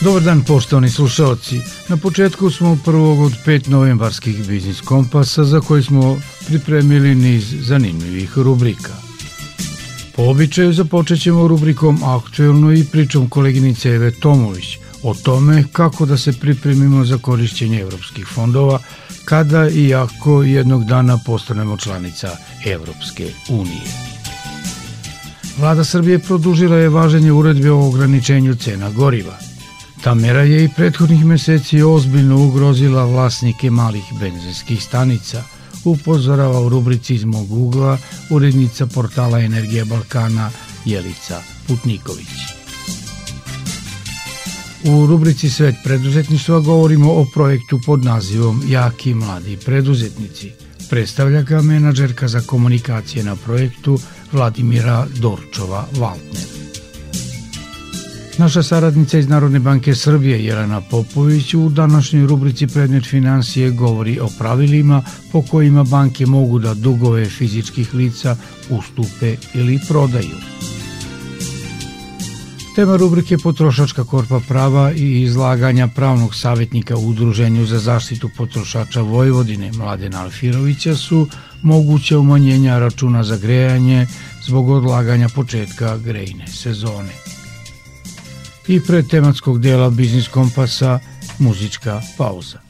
Dobar 0.00 0.22
dan 0.22 0.44
poštovani 0.44 0.90
slušalci. 0.90 1.60
Na 1.88 1.96
početku 1.96 2.50
smo 2.50 2.78
prvog 2.84 3.20
od 3.20 3.32
pet 3.44 3.66
novembarskih 3.66 4.48
biznis 4.48 4.80
kompasa 4.80 5.44
za 5.44 5.60
koji 5.60 5.82
smo 5.82 6.20
pripremili 6.46 7.14
niz 7.14 7.54
zanimljivih 7.60 8.38
rubrika. 8.38 8.92
Po 10.16 10.22
običaju 10.22 10.72
započet 10.72 11.20
ćemo 11.22 11.48
rubrikom 11.48 12.04
Aktuelno 12.04 12.72
i 12.72 12.84
pričom 12.84 13.28
koleginice 13.28 13.90
Eve 13.90 14.10
Tomović 14.10 14.78
o 15.02 15.14
tome 15.14 15.64
kako 15.72 16.06
da 16.06 16.16
se 16.16 16.32
pripremimo 16.32 17.04
za 17.04 17.18
korišćenje 17.18 17.80
evropskih 17.80 18.26
fondova 18.26 18.78
kada 19.24 19.68
i 19.68 19.94
ako 19.94 20.42
jednog 20.42 20.84
dana 20.84 21.18
postanemo 21.26 21.76
članica 21.76 22.36
Evropske 22.66 23.32
unije. 23.48 23.84
Vlada 25.58 25.84
Srbije 25.84 26.18
produžila 26.18 26.76
je 26.76 26.88
važenje 26.88 27.32
uredbe 27.32 27.70
o 27.70 27.88
ograničenju 27.88 28.54
cena 28.54 28.90
goriva– 28.90 29.38
Ta 30.04 30.14
mera 30.14 30.42
je 30.42 30.64
i 30.64 30.68
prethodnih 30.76 31.24
meseci 31.24 31.82
ozbiljno 31.82 32.46
ugrozila 32.46 33.04
vlasnike 33.04 33.70
malih 33.70 34.04
benzinskih 34.20 34.82
stanica, 34.82 35.42
upozorava 35.84 36.60
u 36.60 36.68
rubrici 36.68 37.14
iz 37.14 37.24
mog 37.24 37.52
ugla 37.52 37.98
urednica 38.30 38.86
portala 38.86 39.40
Energija 39.40 39.84
Balkana 39.84 40.50
Jelica 40.84 41.42
Putniković. 41.66 42.60
U 44.84 45.06
rubrici 45.06 45.50
Svet 45.50 45.74
preduzetništva 45.84 46.60
govorimo 46.60 47.12
o 47.12 47.26
projektu 47.34 47.80
pod 47.86 48.04
nazivom 48.04 48.62
Jaki 48.68 49.14
mladi 49.14 49.56
preduzetnici. 49.56 50.50
Predstavlja 50.90 51.42
ga 51.42 51.62
menadžerka 51.62 52.28
za 52.28 52.40
komunikacije 52.40 53.24
na 53.24 53.36
projektu 53.36 53.98
Vladimira 54.32 55.06
Dorčova-Valtner. 55.16 56.69
Naša 58.40 58.62
saradnica 58.62 59.18
iz 59.18 59.28
Narodne 59.28 59.58
banke 59.58 59.94
Srbije 59.94 60.44
Jelena 60.44 60.80
Popović 60.80 61.54
u 61.54 61.68
današnjoj 61.68 62.26
rubrici 62.26 62.66
Predmet 62.66 63.06
financije 63.06 63.70
govori 63.70 64.20
o 64.20 64.28
pravilima 64.38 65.02
po 65.32 65.42
kojima 65.42 65.84
banke 65.84 66.26
mogu 66.26 66.58
da 66.58 66.74
dugove 66.74 67.24
fizičkih 67.24 67.94
lica 67.94 68.36
ustupe 68.70 69.36
ili 69.54 69.78
prodaju. 69.88 70.36
Tema 72.76 72.96
rubrike 72.96 73.38
Potrošačka 73.38 74.04
korpa 74.04 74.40
prava 74.48 74.92
i 74.92 75.22
izlaganja 75.22 75.88
pravnog 75.88 76.34
savjetnika 76.34 76.96
u 76.96 77.08
Udruženju 77.08 77.66
za 77.66 77.78
zaštitu 77.78 78.30
potrošača 78.36 79.00
Vojvodine 79.00 79.72
Mladena 79.72 80.22
Alfirovića 80.22 80.96
su 80.96 81.28
moguće 81.62 82.16
umanjenja 82.16 82.78
računa 82.78 83.24
za 83.24 83.36
grejanje 83.36 84.06
zbog 84.46 84.68
odlaganja 84.68 85.28
početka 85.28 85.98
grejne 85.98 86.46
sezone 86.46 87.39
i 88.70 88.80
pre 88.80 89.02
tematskog 89.02 89.58
dela 89.58 89.90
Biznis 89.90 90.28
Kompasa 90.28 90.98
muzička 91.38 92.00
pauza. 92.18 92.69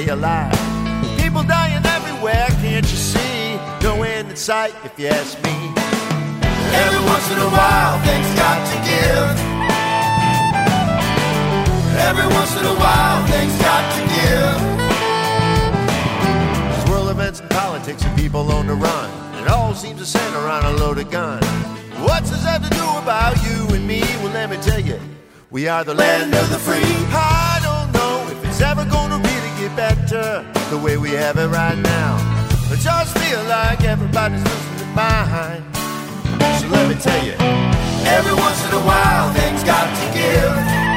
Stay 0.00 0.12
alive. 0.12 0.52
People 1.18 1.42
dying 1.42 1.84
everywhere, 1.84 2.46
can't 2.62 2.88
you 2.90 2.96
see? 2.96 3.58
No 3.82 4.02
end 4.02 4.30
in 4.30 4.36
sight, 4.36 4.74
if 4.84 4.98
you 4.98 5.08
ask 5.08 5.36
me. 5.44 5.56
Every 6.84 7.02
once 7.04 7.26
in 7.32 7.38
a 7.38 7.50
while, 7.58 7.98
things 8.08 8.28
got 8.36 8.58
to 8.70 8.76
give. 8.90 9.28
Every 12.08 12.28
once 12.38 12.52
in 12.60 12.64
a 12.64 12.76
while, 12.82 13.18
things 13.32 13.54
got 13.68 13.84
to 13.96 14.02
give. 14.16 14.56
There's 16.70 16.90
world 16.90 17.10
events 17.10 17.40
and 17.40 17.50
politics 17.50 18.02
and 18.04 18.16
people 18.16 18.50
on 18.52 18.66
the 18.66 18.74
run. 18.74 19.10
It 19.42 19.48
all 19.48 19.74
seems 19.74 20.00
to 20.00 20.06
center 20.06 20.38
around 20.38 20.64
a 20.64 20.72
loaded 20.78 21.10
gun. 21.10 21.42
What's 22.06 22.30
this 22.30 22.44
have 22.44 22.62
to 22.62 22.70
do 22.70 22.86
about 23.02 23.36
you 23.44 23.74
and 23.74 23.86
me? 23.86 24.00
Well, 24.22 24.32
let 24.32 24.48
me 24.50 24.56
tell 24.58 24.80
you, 24.80 24.98
we 25.50 25.68
are 25.68 25.84
the 25.84 25.94
land 25.94 26.34
of 26.34 26.48
the 26.50 26.58
free. 26.58 26.94
I 27.12 27.60
don't 27.62 27.92
know 27.92 28.28
if 28.32 28.44
it's 28.48 28.60
ever 28.60 28.84
gonna 28.84 29.09
better 29.80 30.44
the 30.68 30.76
way 30.76 30.98
we 30.98 31.08
have 31.08 31.38
it 31.38 31.46
right 31.46 31.78
now. 31.78 32.12
I 32.70 32.76
just 32.76 33.16
feel 33.16 33.42
like 33.44 33.82
everybody's 33.82 34.44
losing 34.44 34.76
their 34.76 34.94
mind. 34.94 35.64
So 36.60 36.68
let 36.68 36.86
me 36.86 36.96
tell 36.96 37.24
you, 37.24 37.32
every 38.04 38.34
once 38.34 38.60
in 38.66 38.72
a 38.74 38.82
while 38.90 39.32
things 39.32 39.64
got 39.64 39.88
to 40.00 40.06
give. 40.18 40.89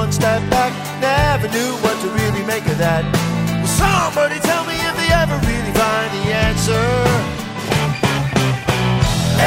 One 0.00 0.12
step 0.12 0.40
back. 0.48 0.72
Never 0.98 1.46
knew 1.52 1.72
what 1.84 2.00
to 2.00 2.08
really 2.08 2.42
make 2.46 2.64
of 2.72 2.78
that. 2.78 3.04
Will 3.60 3.68
somebody 3.68 4.40
tell 4.40 4.64
me 4.64 4.72
if 4.88 4.94
they 4.96 5.10
ever 5.12 5.36
really 5.44 5.72
find 5.76 6.10
the 6.16 6.24
answer? 6.48 6.86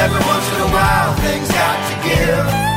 Every 0.04 0.22
once 0.30 0.48
in 0.54 0.60
a 0.62 0.72
while, 0.78 1.14
things 1.26 1.50
got 1.50 1.78
to 1.90 1.96
give. 2.08 2.73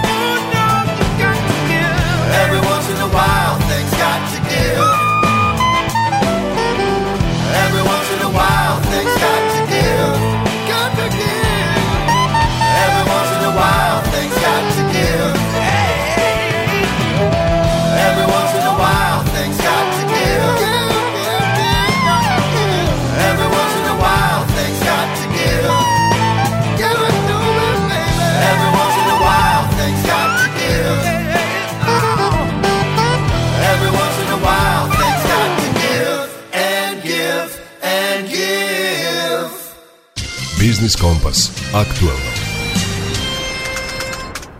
Biznis 40.77 40.97
Kompas. 40.97 41.51
Aktualno. 41.75 42.31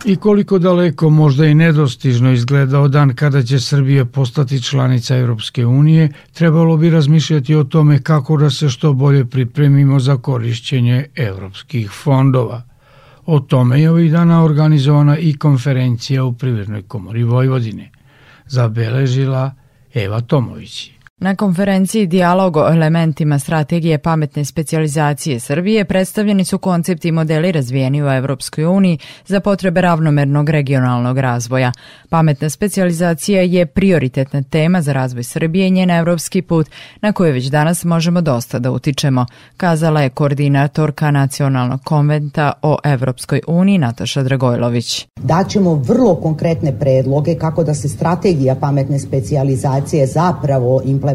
I 0.05 0.15
koliko 0.15 0.59
daleko 0.59 1.09
možda 1.09 1.45
i 1.45 1.55
nedostižno 1.55 2.31
izgledao 2.31 2.87
dan 2.87 3.15
kada 3.15 3.43
će 3.43 3.59
Srbija 3.59 4.05
postati 4.05 4.63
članica 4.63 5.17
Europske 5.17 5.65
unije, 5.65 6.13
trebalo 6.33 6.77
bi 6.77 6.89
razmišljati 6.89 7.55
o 7.55 7.63
tome 7.63 8.01
kako 8.03 8.37
da 8.37 8.49
se 8.49 8.69
što 8.69 8.93
bolje 8.93 9.25
pripremimo 9.25 9.99
za 9.99 10.17
korišćenje 10.17 11.05
europskih 11.15 11.91
fondova. 11.91 12.63
O 13.25 13.39
tome 13.39 13.81
je 13.81 13.91
ovih 13.91 14.11
dana 14.11 14.43
organizovana 14.43 15.17
i 15.17 15.37
konferencija 15.37 16.23
u 16.23 16.33
Privrednoj 16.33 16.81
komori 16.81 17.23
Vojvodine. 17.23 17.91
Zabeležila 18.47 19.51
Eva 19.93 20.21
Tomović. 20.21 20.96
Na 21.19 21.35
konferenciji 21.35 22.07
Dijalog 22.07 22.57
o 22.57 22.67
elementima 22.67 23.39
strategije 23.39 23.97
pametne 23.97 24.45
specijalizacije 24.45 25.39
Srbije 25.39 25.85
predstavljeni 25.85 26.45
su 26.45 26.57
koncepti 26.57 27.07
i 27.07 27.11
modeli 27.11 27.51
razvijeni 27.51 28.03
u 28.03 28.07
Evropskoj 28.07 28.65
uniji 28.65 28.97
za 29.25 29.39
potrebe 29.39 29.81
ravnomernog 29.81 30.49
regionalnog 30.49 31.19
razvoja. 31.19 31.71
Pametna 32.09 32.49
specijalizacija 32.49 33.41
je 33.41 33.65
prioritetna 33.65 34.41
tema 34.41 34.81
za 34.81 34.93
razvoj 34.93 35.23
Srbije 35.23 35.67
i 35.67 35.71
njen 35.71 35.89
evropski 35.89 36.41
put 36.41 36.67
na 37.01 37.11
koje 37.11 37.31
već 37.31 37.45
danas 37.45 37.83
možemo 37.83 38.21
dosta 38.21 38.59
da 38.59 38.71
utičemo, 38.71 39.25
kazala 39.57 40.01
je 40.01 40.09
koordinatorka 40.09 41.11
Nacionalnog 41.11 41.83
konventa 41.83 42.51
o 42.61 42.77
Evropskoj 42.83 43.41
uniji 43.47 43.77
Nataša 43.77 44.23
Dragojlović. 44.23 45.07
Daćemo 45.15 45.75
vrlo 45.75 46.15
konkretne 46.15 46.79
predloge 46.79 47.35
kako 47.35 47.63
da 47.63 47.73
se 47.73 47.89
strategija 47.89 48.55
pametne 48.55 48.99
specijalizacije 48.99 50.07
zapravo 50.07 50.81
implementira 50.85 51.06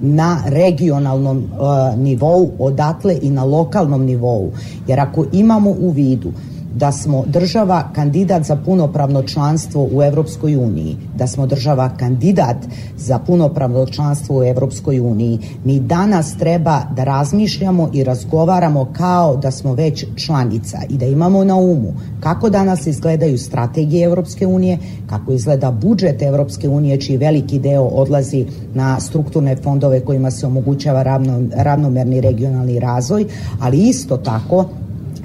na 0.00 0.42
regionalnom 0.46 1.38
uh, 1.38 1.98
nivou, 1.98 2.50
odatle 2.58 3.18
i 3.22 3.30
na 3.30 3.44
lokalnom 3.44 4.04
nivou. 4.04 4.52
Jer 4.88 5.00
ako 5.00 5.26
imamo 5.32 5.70
u 5.70 5.90
vidu 5.90 6.32
da 6.74 6.92
smo 6.92 7.24
država 7.26 7.88
kandidat 7.94 8.44
za 8.44 8.56
punopravno 8.56 9.22
članstvo 9.22 9.88
u 9.92 10.02
Evropskoj 10.02 10.56
uniji, 10.56 10.96
da 11.16 11.26
smo 11.26 11.46
država 11.46 11.90
kandidat 11.96 12.56
za 12.96 13.18
punopravno 13.18 13.86
članstvo 13.86 14.38
u 14.38 14.44
Evropskoj 14.44 15.00
uniji, 15.00 15.38
mi 15.64 15.80
danas 15.80 16.36
treba 16.38 16.82
da 16.96 17.04
razmišljamo 17.04 17.90
i 17.92 18.04
razgovaramo 18.04 18.88
kao 18.92 19.36
da 19.36 19.50
smo 19.50 19.74
već 19.74 20.04
članica 20.16 20.78
i 20.88 20.98
da 20.98 21.06
imamo 21.06 21.44
na 21.44 21.56
umu 21.56 21.92
kako 22.20 22.50
danas 22.50 22.86
izgledaju 22.86 23.38
strategije 23.38 24.04
Evropske 24.04 24.46
unije, 24.46 24.78
kako 25.06 25.32
izgleda 25.32 25.70
budžet 25.70 26.22
Evropske 26.22 26.68
unije, 26.68 27.00
čiji 27.00 27.16
veliki 27.16 27.58
deo 27.58 27.82
odlazi 27.82 28.46
na 28.74 29.00
strukturne 29.00 29.56
fondove 29.56 30.00
kojima 30.00 30.30
se 30.30 30.46
omogućava 30.46 31.02
ravno, 31.02 31.42
ravnomerni 31.54 32.20
regionalni 32.20 32.80
razvoj, 32.80 33.26
ali 33.60 33.88
isto 33.88 34.16
tako 34.16 34.64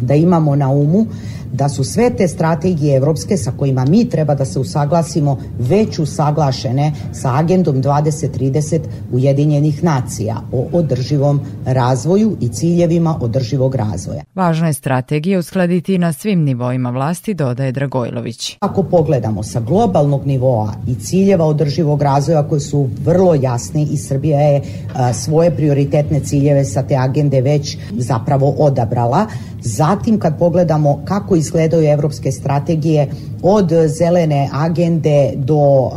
da 0.01 0.15
imamo 0.15 0.55
na 0.55 0.69
umu 0.69 1.05
da 1.53 1.69
su 1.69 1.83
sve 1.83 2.09
te 2.09 2.27
strategije 2.27 2.97
evropske 2.97 3.37
sa 3.37 3.51
kojima 3.51 3.85
mi 3.85 4.09
treba 4.09 4.35
da 4.35 4.45
se 4.45 4.59
usaglasimo 4.59 5.37
već 5.59 5.99
usaglašene 5.99 6.91
sa 7.13 7.35
agendom 7.35 7.83
2030 7.83 8.79
Ujedinjenih 9.11 9.83
nacija 9.83 10.35
o 10.51 10.67
održivom 10.73 11.41
razvoju 11.65 12.37
i 12.41 12.49
ciljevima 12.49 13.17
održivog 13.21 13.75
razvoja. 13.75 14.21
Važno 14.35 14.67
je 14.67 14.73
strategije 14.73 15.37
uskladiti 15.37 15.97
na 15.97 16.13
svim 16.13 16.43
nivoima 16.43 16.89
vlasti, 16.89 17.33
dodaje 17.33 17.71
Dragojlović. 17.71 18.57
Ako 18.59 18.83
pogledamo 18.83 19.43
sa 19.43 19.59
globalnog 19.59 20.27
nivoa 20.27 20.73
i 20.87 20.95
ciljeva 20.95 21.45
održivog 21.45 22.01
razvoja 22.01 22.43
koji 22.43 22.61
su 22.61 22.89
vrlo 23.03 23.35
jasni 23.35 23.87
i 23.91 23.97
Srbija 23.97 24.39
je 24.39 24.61
a, 24.95 25.13
svoje 25.13 25.51
prioritetne 25.51 26.19
ciljeve 26.19 26.65
sa 26.65 26.83
te 26.83 26.95
agende 26.95 27.41
već 27.41 27.77
zapravo 27.91 28.55
odabrala, 28.57 29.27
Zatim 29.61 30.19
kad 30.19 30.39
pogledamo 30.39 31.01
kako 31.05 31.35
izgledaju 31.37 31.89
evropske 31.89 32.31
strategije 32.31 33.07
od 33.41 33.69
zelene 33.87 34.49
agende 34.53 35.33
do 35.35 35.55
uh, 35.55 35.91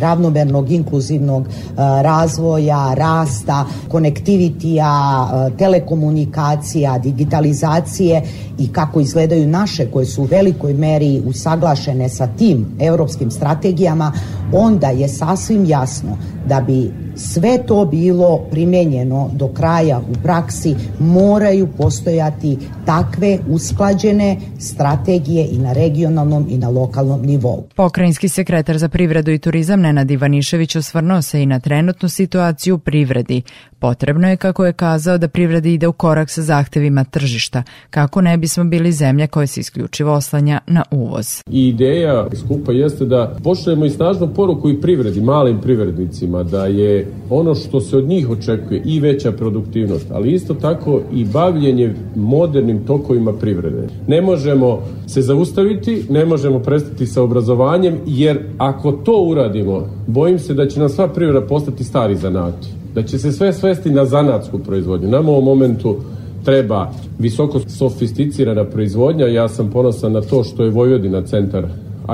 ravnomernog 0.00 0.70
inkluzivnog 0.70 1.42
uh, 1.42 1.76
razvoja, 2.02 2.94
rasta, 2.94 3.64
konektivitija, 3.88 5.28
uh, 5.32 5.58
telekomunikacija, 5.58 6.98
digitalizacije 6.98 8.22
i 8.58 8.72
kako 8.72 9.00
izgledaju 9.00 9.46
naše 9.46 9.86
koje 9.90 10.06
su 10.06 10.22
u 10.22 10.28
velikoj 10.30 10.74
meri 10.74 11.22
usaglašene 11.26 12.08
sa 12.08 12.26
tim 12.26 12.66
evropskim 12.80 13.30
strategijama, 13.30 14.12
onda 14.52 14.88
je 14.88 15.08
sasvim 15.08 15.64
jasno 15.64 16.16
da 16.48 16.60
bi 16.60 16.92
sve 17.20 17.58
to 17.66 17.84
bilo 17.84 18.38
primenjeno 18.50 19.30
do 19.32 19.48
kraja 19.48 19.98
u 19.98 20.22
praksi 20.22 20.74
moraju 20.98 21.68
postojati 21.78 22.58
takve 22.86 23.38
usklađene 23.48 24.36
strategije 24.58 25.46
i 25.52 25.58
na 25.58 25.72
regionalnom 25.72 26.46
i 26.50 26.58
na 26.58 26.68
lokalnom 26.68 27.22
nivou. 27.22 27.64
Pokrajinski 27.74 28.28
sekretar 28.28 28.78
za 28.78 28.88
privredu 28.88 29.30
i 29.30 29.38
turizam 29.38 29.80
Nenad 29.80 30.10
Ivanišević 30.10 30.76
osvrnuo 30.76 31.22
se 31.22 31.42
i 31.42 31.46
na 31.46 31.60
trenutnu 31.60 32.08
situaciju 32.08 32.74
u 32.74 32.78
privredi. 32.78 33.42
Potrebno 33.78 34.28
je, 34.28 34.36
kako 34.36 34.64
je 34.66 34.72
kazao, 34.72 35.18
da 35.18 35.28
privreda 35.28 35.68
ide 35.68 35.86
u 35.86 35.92
korak 35.92 36.30
sa 36.30 36.42
zahtevima 36.42 37.04
tržišta, 37.04 37.62
kako 37.90 38.20
ne 38.20 38.36
bismo 38.36 38.64
bili 38.64 38.92
zemlja 38.92 39.26
koja 39.26 39.46
se 39.46 39.60
isključivo 39.60 40.12
oslanja 40.12 40.60
na 40.66 40.82
uvoz. 40.90 41.42
I 41.50 41.68
ideja 41.68 42.26
skupa 42.44 42.72
jeste 42.72 43.04
da 43.04 43.36
pošaljemo 43.44 43.84
i 43.84 43.90
snažnu 43.90 44.28
poruku 44.34 44.70
i 44.70 44.80
privredi, 44.80 45.20
malim 45.20 45.60
privrednicima, 45.60 46.42
da 46.42 46.66
je 46.66 47.09
ono 47.30 47.54
što 47.54 47.80
se 47.80 47.96
od 47.96 48.08
njih 48.08 48.30
očekuje 48.30 48.82
i 48.84 49.00
veća 49.00 49.32
produktivnost, 49.32 50.06
ali 50.10 50.32
isto 50.32 50.54
tako 50.54 51.00
i 51.14 51.24
bavljenje 51.24 51.94
modernim 52.16 52.86
tokovima 52.86 53.32
privrede. 53.32 53.88
Ne 54.06 54.22
možemo 54.22 54.82
se 55.06 55.22
zaustaviti, 55.22 56.02
ne 56.10 56.24
možemo 56.24 56.58
prestati 56.58 57.06
sa 57.06 57.22
obrazovanjem, 57.22 57.98
jer 58.06 58.38
ako 58.58 58.92
to 58.92 59.22
uradimo, 59.22 59.86
bojim 60.06 60.38
se 60.38 60.54
da 60.54 60.66
će 60.66 60.80
nam 60.80 60.88
sva 60.88 61.08
privreda 61.08 61.46
postati 61.46 61.84
stari 61.84 62.16
zanati 62.16 62.80
da 62.94 63.02
će 63.02 63.18
se 63.18 63.32
sve 63.32 63.52
svesti 63.52 63.90
na 63.90 64.04
zanatsku 64.04 64.58
proizvodnju. 64.58 65.08
Nam 65.08 65.28
u 65.28 65.32
ovom 65.32 65.44
momentu 65.44 65.96
treba 66.44 66.90
visoko 67.18 67.58
sofisticirana 67.58 68.64
proizvodnja. 68.64 69.26
Ja 69.26 69.48
sam 69.48 69.70
ponosan 69.70 70.12
na 70.12 70.20
to 70.20 70.44
što 70.44 70.64
je 70.64 70.70
Vojvodina 70.70 71.22
centar 71.22 71.66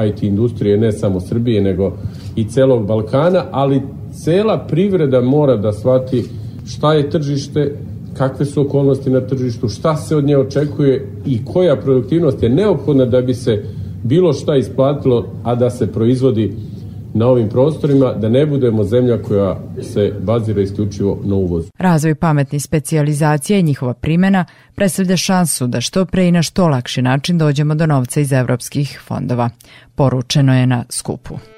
IT 0.09 0.23
industrije 0.23 0.79
ne 0.79 0.93
samo 0.93 1.21
Srbije 1.21 1.63
nego 1.63 1.93
i 2.37 2.45
celog 2.45 2.87
Balkana, 2.87 3.45
ali 3.51 3.83
cela 4.25 4.59
privreda 4.59 5.21
mora 5.21 5.57
da 5.57 5.73
shvati 5.73 6.25
šta 6.67 6.95
je 6.95 7.11
tržište, 7.11 7.73
kakve 8.19 8.47
su 8.47 8.61
okolnosti 8.61 9.11
na 9.11 9.21
tržištu, 9.21 9.69
šta 9.69 9.97
se 9.97 10.17
od 10.17 10.25
nje 10.25 10.37
očekuje 10.37 11.09
i 11.27 11.45
koja 11.45 11.77
produktivnost 11.77 12.43
je 12.43 12.49
neophodna 12.49 13.05
da 13.05 13.21
bi 13.21 13.35
se 13.35 13.65
bilo 14.03 14.33
šta 14.33 14.57
isplatilo, 14.57 15.27
a 15.45 15.55
da 15.55 15.71
se 15.71 15.93
proizvodi 15.93 16.53
na 17.15 17.27
ovim 17.27 17.49
prostorima, 17.49 18.13
da 18.13 18.29
ne 18.29 18.47
budemo 18.47 18.85
zemlja 18.85 19.23
koja 19.23 19.61
se 19.83 20.13
bazira 20.21 20.63
isključivo 20.63 21.19
na 21.25 21.35
uvoz. 21.35 21.65
Razvoj 21.79 22.15
pametnih 22.15 22.63
specijalizacija 22.63 23.59
i 23.59 23.63
njihova 23.63 23.95
primjena 23.95 24.45
predstavlja 24.75 25.17
šansu 25.17 25.67
da 25.67 25.81
što 25.81 26.05
pre 26.05 26.29
i 26.29 26.33
na 26.33 26.43
što 26.43 26.69
lakši 26.69 27.03
način 27.03 27.39
dođemo 27.39 27.75
do 27.75 27.87
novca 27.87 28.21
iz 28.21 28.33
evropskih 28.33 29.01
fondova. 29.07 29.51
Poručeno 29.95 30.59
je 30.59 30.67
na 30.67 30.85
skupu. 30.91 31.56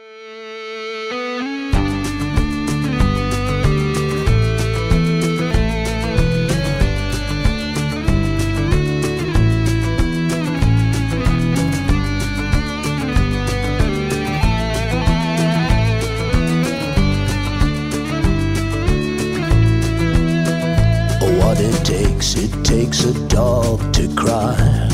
Takes. 21.84 22.34
It 22.36 22.64
takes 22.64 23.04
a 23.04 23.14
dog 23.28 23.92
to 23.94 24.06
cry, 24.14 24.88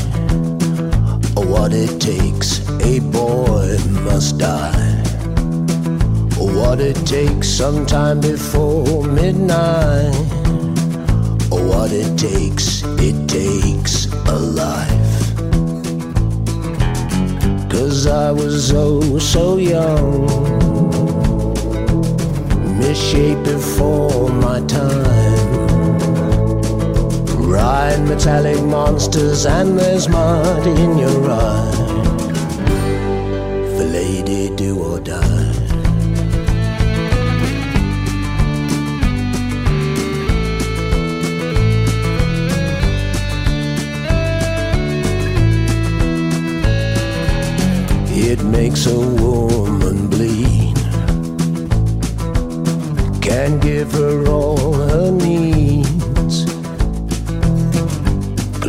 or 1.35 1.45
what 1.45 1.73
it 1.73 1.99
takes. 1.99 2.67
A 2.81 2.99
boy 2.99 3.77
must 4.07 4.37
die, 4.37 5.03
or 6.39 6.49
what 6.61 6.79
it 6.79 6.97
takes 7.05 7.47
sometime 7.47 8.19
before 8.19 9.03
midnight, 9.03 10.15
or 11.51 11.61
what 11.67 11.91
it 11.91 12.17
takes, 12.17 12.83
it 12.99 13.17
takes 13.27 14.05
a 14.27 14.37
life. 14.63 15.15
Cause 17.69 18.07
I 18.07 18.31
was 18.31 18.71
oh 18.73 19.19
so 19.19 19.57
young, 19.57 20.25
misshaped 22.79 23.43
before 23.43 24.29
my 24.29 24.61
time. 24.67 25.44
Ride 27.45 28.03
metallic 28.07 28.61
monsters, 28.63 29.45
and 29.45 29.77
there's 29.77 30.09
mud 30.09 30.65
in 30.65 30.97
your 30.97 31.29
eye. 31.29 31.71
For 33.77 33.85
lady, 33.85 34.49
do 34.55 34.79
or 34.79 34.99
die. 34.99 35.51
It 48.17 48.43
makes 48.43 48.87
a 48.87 48.97
woman 48.99 50.07
bleed. 50.09 50.75
Can 53.21 53.59
give 53.59 53.91
her 53.91 54.27
all 54.27 54.73
her 54.73 55.11
needs. 55.11 55.54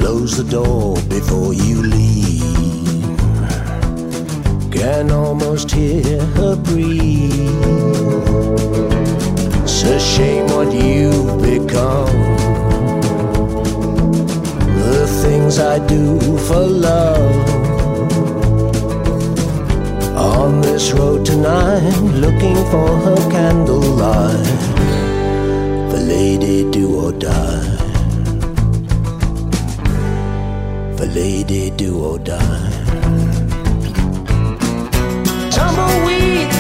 Close 0.06 0.36
the 0.36 0.44
door 0.48 0.94
before 1.08 1.52
you 1.52 1.82
leave. 1.82 3.18
Can 4.70 5.10
almost 5.10 5.68
hear 5.72 6.20
her 6.38 6.54
breathe. 6.54 7.32
It's 9.64 9.82
a 9.82 9.98
shame 9.98 10.46
what 10.46 10.72
you've 10.72 11.42
become. 11.42 12.20
The 14.78 15.08
things 15.22 15.58
I 15.58 15.84
do 15.88 16.20
for 16.46 16.60
love 16.60 17.48
on 20.16 20.60
this 20.60 20.92
road 20.92 21.26
tonight, 21.26 21.98
looking 22.24 22.58
for 22.70 22.90
her 23.06 23.30
candlelight. 23.32 24.46
For 25.90 25.98
lady, 25.98 26.70
do 26.70 26.94
or 26.94 27.10
die. 27.10 27.65
Lady, 31.16 31.70
do 31.70 32.04
or 32.04 32.18
die. 32.18 32.70
Tumbleweed 35.50 36.55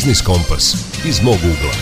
Biznis 0.00 0.22
Kompas 0.22 0.96
iz 1.08 1.22
mog 1.22 1.34
ugla. 1.34 1.72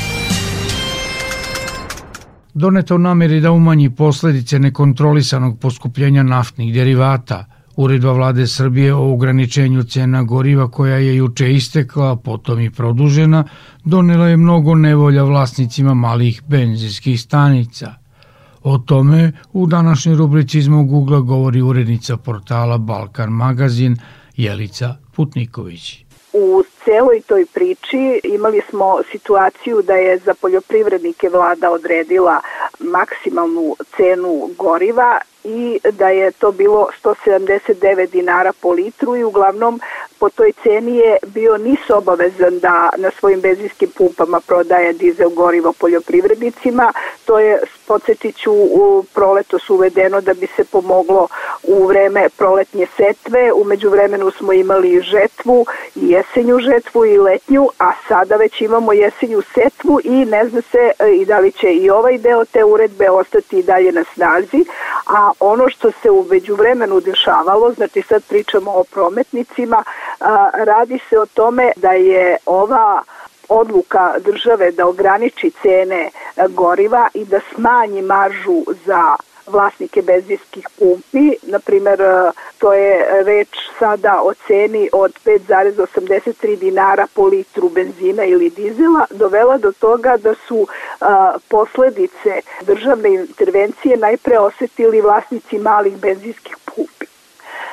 Doneta 2.55 2.95
u 2.95 2.99
nameri 2.99 3.41
da 3.41 3.53
umanji 3.53 3.91
posledice 3.91 4.59
nekontrolisanog 4.59 5.59
poskupljenja 5.59 6.23
naftnih 6.23 6.75
derivata, 6.75 7.45
Uredba 7.77 8.13
vlade 8.13 8.47
Srbije 8.47 8.95
o 8.95 9.13
ograničenju 9.13 9.83
cena 9.83 10.23
goriva 10.23 10.71
koja 10.71 10.97
je 10.97 11.17
juče 11.17 11.53
istekla, 11.53 12.13
a 12.13 12.17
potom 12.17 12.61
i 12.61 12.71
produžena, 12.71 13.45
donela 13.85 14.27
je 14.29 14.37
mnogo 14.37 14.75
nevolja 14.75 15.23
vlasnicima 15.23 15.95
malih 15.95 16.43
benzinskih 16.49 17.21
stanica. 17.21 17.95
O 18.63 18.79
tome 18.79 19.33
u 19.53 19.67
današnjoj 19.67 20.17
rubrici 20.17 20.59
iz 20.59 20.69
mog 20.69 20.93
ugla 20.93 21.21
govori 21.21 21.63
urednica 21.63 22.17
portala 22.17 22.79
Balkan 22.79 23.31
Magazin 23.31 23.97
Jelica 24.37 24.97
Putniković. 25.13 26.08
U 26.33 26.63
celoj 26.85 27.21
toj 27.27 27.47
priči 27.47 28.21
imali 28.25 28.63
smo 28.71 29.01
situaciju 29.13 29.83
da 29.83 29.95
je 29.95 30.19
za 30.19 30.35
poljoprivrednike 30.35 31.29
vlada 31.29 31.71
odredila 31.71 32.41
maksimalnu 32.79 33.77
cenu 33.97 34.51
goriva 34.59 35.21
i 35.45 35.81
da 35.93 36.09
je 36.09 36.31
to 36.31 36.53
bilo 36.53 36.89
179 37.05 38.11
dinara 38.11 38.53
po 38.61 38.73
litru 38.73 39.17
i 39.17 39.25
uglavnom 39.25 39.81
po 40.19 40.29
toj 40.29 40.53
ceni 40.63 40.97
je 40.97 41.17
bio 41.27 41.59
nis 41.59 41.91
obavezan 41.91 42.59
da 42.59 42.91
na 42.97 43.11
svojim 43.19 43.41
benzinskim 43.41 43.91
pumpama 43.97 44.41
prodaje 44.41 44.93
dizel 44.93 45.31
gorivo 45.31 45.73
poljoprivrednicima. 45.73 46.93
To 47.25 47.39
je, 47.39 47.61
podsjetiću, 47.87 48.53
u 48.53 49.05
proletos 49.15 49.71
uvedeno 49.71 50.21
da 50.21 50.35
bi 50.35 50.47
se 50.57 50.65
pomoglo 50.65 51.29
u 51.69 51.87
vreme 51.87 52.29
proletnje 52.37 52.87
setve. 52.97 53.53
Umeđu 53.53 53.91
vremenu 53.91 54.31
smo 54.31 54.53
imali 54.53 55.01
žetvu 55.01 55.67
jesenju 55.95 56.59
žetvu 56.59 57.05
i 57.07 57.19
letnju, 57.19 57.69
a 57.79 57.93
sada 58.09 58.37
već 58.37 58.61
imamo 58.61 58.93
jesenju 58.93 59.43
setvu 59.55 60.01
i 60.05 60.25
ne 60.25 60.49
zna 60.49 60.63
se 60.63 60.93
e, 60.99 61.11
i 61.11 61.25
da 61.25 61.39
li 61.39 61.53
će 61.53 61.73
i 61.73 61.91
ovaj 61.91 62.19
deo 62.19 62.45
te 62.45 62.65
uredbe 62.65 63.11
ostati 63.11 63.59
i 63.59 63.63
dalje 63.63 63.93
na 63.93 64.05
snazi, 64.15 64.65
a 65.07 65.31
ono 65.41 65.69
što 65.69 65.91
se 66.03 66.11
umeđu 66.11 66.55
vremenu 66.55 67.01
dešavalo, 67.01 67.73
znači 67.73 68.03
sad 68.03 68.23
pričamo 68.29 68.71
o 68.71 68.85
prometnicima, 68.85 69.85
radi 70.55 70.99
se 71.09 71.19
o 71.19 71.27
tome 71.27 71.73
da 71.77 71.91
je 71.91 72.37
ova 72.47 73.03
odluka 73.49 74.15
države 74.19 74.71
da 74.71 74.87
ograniči 74.87 75.53
cene 75.63 76.11
goriva 76.49 77.09
i 77.15 77.25
da 77.25 77.41
smanji 77.55 78.03
maržu 78.03 78.65
za 78.87 79.17
vlasnike 79.49 80.03
benzinskih 80.03 80.69
pumpi. 80.79 81.37
Naprimer, 81.43 81.99
to 82.59 82.73
je 82.73 83.23
reč 83.25 83.49
sada 83.79 84.21
o 84.23 84.35
ceni 84.47 84.89
od 84.93 85.13
5,83 85.25 86.57
dinara 86.59 87.07
po 87.15 87.27
litru 87.27 87.69
benzina 87.69 88.25
ili 88.25 88.51
dizela, 88.51 89.07
dovela 89.11 89.59
do 89.59 89.73
toga 89.73 90.17
da 90.17 90.35
su 90.49 90.67
a, 91.01 91.37
posledice 91.49 92.41
državne 92.63 93.15
intervencije 93.15 93.97
najpre 93.97 94.39
osetili 94.39 95.01
vlasnici 95.01 95.59
malih 95.59 95.97
benzinskih 95.97 96.57
pumpi. 96.65 97.18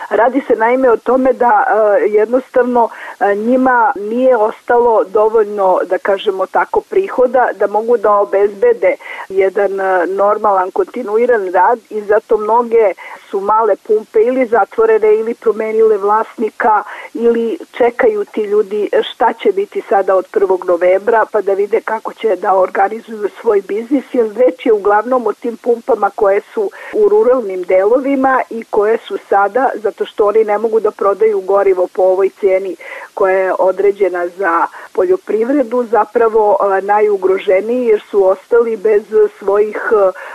Radi 0.09 0.41
se 0.47 0.55
naime 0.55 0.91
o 0.91 0.97
tome 0.97 1.33
da 1.33 1.63
e, 1.67 2.07
jednostavno 2.09 2.89
e, 3.19 3.35
njima 3.35 3.93
nije 3.95 4.37
ostalo 4.37 5.03
dovoljno, 5.03 5.79
da 5.89 5.97
kažemo 5.97 6.45
tako, 6.45 6.81
prihoda 6.81 7.47
da 7.59 7.67
mogu 7.67 7.97
da 7.97 8.13
obezbede 8.13 8.95
jedan 9.29 9.79
e, 9.79 10.05
normalan, 10.07 10.71
kontinuiran 10.71 11.51
rad 11.53 11.79
i 11.89 12.01
zato 12.01 12.37
mnoge 12.37 12.93
su 13.29 13.39
male 13.39 13.75
pumpe 13.75 14.19
ili 14.19 14.45
zatvorene 14.45 15.15
ili 15.15 15.33
promenile 15.33 15.97
vlasnika 15.97 16.83
ili 17.13 17.57
čekaju 17.77 18.25
ti 18.25 18.41
ljudi 18.41 18.89
šta 19.03 19.33
će 19.33 19.51
biti 19.51 19.81
sada 19.89 20.15
od 20.15 20.25
1. 20.33 20.67
novembra 20.67 21.25
pa 21.31 21.41
da 21.41 21.53
vide 21.53 21.81
kako 21.81 22.13
će 22.13 22.35
da 22.35 22.53
organizuju 22.53 23.29
svoj 23.41 23.61
biznis 23.61 24.03
jer 24.13 24.33
reč 24.35 24.65
je 24.65 24.73
uglavnom 24.73 25.27
o 25.27 25.33
tim 25.33 25.57
pumpama 25.57 26.09
koje 26.15 26.41
su 26.53 26.71
u 26.93 27.09
ruralnim 27.09 27.63
delovima 27.63 28.41
i 28.49 28.63
koje 28.63 28.97
su 28.97 29.17
sada, 29.29 29.69
zato 29.95 30.05
što 30.05 30.25
oni 30.27 30.43
ne 30.43 30.57
mogu 30.57 30.79
da 30.79 30.91
prodaju 30.91 31.41
gorivo 31.41 31.87
po 31.93 32.01
ovoj 32.03 32.29
ceni 32.39 32.75
koja 33.13 33.37
je 33.37 33.53
određena 33.59 34.27
za 34.27 34.67
poljoprivredu, 34.93 35.83
zapravo 35.83 36.57
najugroženiji 36.81 37.85
jer 37.85 38.01
su 38.11 38.25
ostali 38.25 38.77
bez 38.77 39.03
svojih 39.39 39.77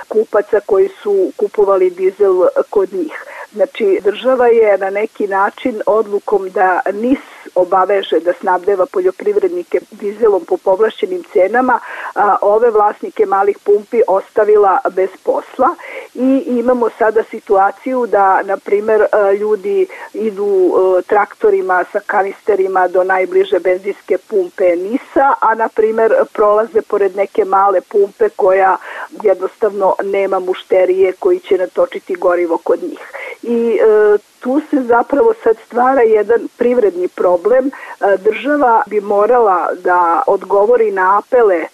kupaca 0.09 0.61
koji 0.67 0.89
su 1.03 1.33
kupovali 1.37 1.91
dizel 1.91 2.47
kod 2.71 2.93
njih. 2.93 3.25
Znači, 3.53 4.01
država 4.05 4.47
je 4.47 4.79
na 4.79 4.91
neki 4.91 5.27
način 5.27 5.83
odlukom 5.87 6.51
da 6.51 6.81
NIS 6.93 7.19
obaveže 7.55 8.21
da 8.21 8.33
snabdeva 8.33 8.87
poljoprivrednike 8.87 9.81
dizelom 9.91 10.45
po 10.45 10.57
povlašćenim 10.57 11.25
cenama, 11.33 11.81
a, 12.15 12.37
ove 12.43 12.71
vlasnike 12.71 13.27
malih 13.27 13.59
pumpi 13.65 14.01
ostavila 14.09 14.79
bez 14.91 15.11
posla 15.25 15.69
i 16.15 16.43
imamo 16.47 16.91
sada 16.99 17.23
situaciju 17.31 18.07
da, 18.07 18.43
na 18.43 18.57
primer, 18.57 19.05
ljudi 19.41 19.87
idu 20.15 20.73
traktorima 21.07 21.85
sa 21.93 22.01
kanisterima 22.07 22.89
do 22.89 23.05
najbliže 23.05 23.59
benzinske 23.59 24.19
pumpe 24.19 24.77
NISA, 24.77 25.35
a, 25.41 25.55
na 25.55 25.69
primer, 25.69 26.15
prolaze 26.33 26.83
pored 26.83 27.17
neke 27.17 27.45
male 27.45 27.81
pumpe 27.81 28.29
koja 28.29 28.77
jednostavno 29.23 29.95
nema 30.05 30.39
mušterije 30.39 31.13
koji 31.13 31.39
će 31.41 31.59
natočiti 31.59 32.15
gorivo 32.15 32.59
kod 32.59 32.83
njih. 32.83 33.01
I 33.43 33.79
e, 33.83 34.19
tu 34.41 34.61
se 34.71 34.83
zapravo 34.83 35.35
sad 35.45 35.57
stvara 35.67 36.01
jedan 36.01 36.49
privredni 36.59 37.09
problem. 37.09 37.67
E, 37.67 38.17
država 38.17 38.83
bi 38.87 39.01
morala 39.01 39.69
da 39.85 40.23
odgovori 40.27 40.91
na 40.91 41.19
apele 41.19 41.57
e, 41.57 41.69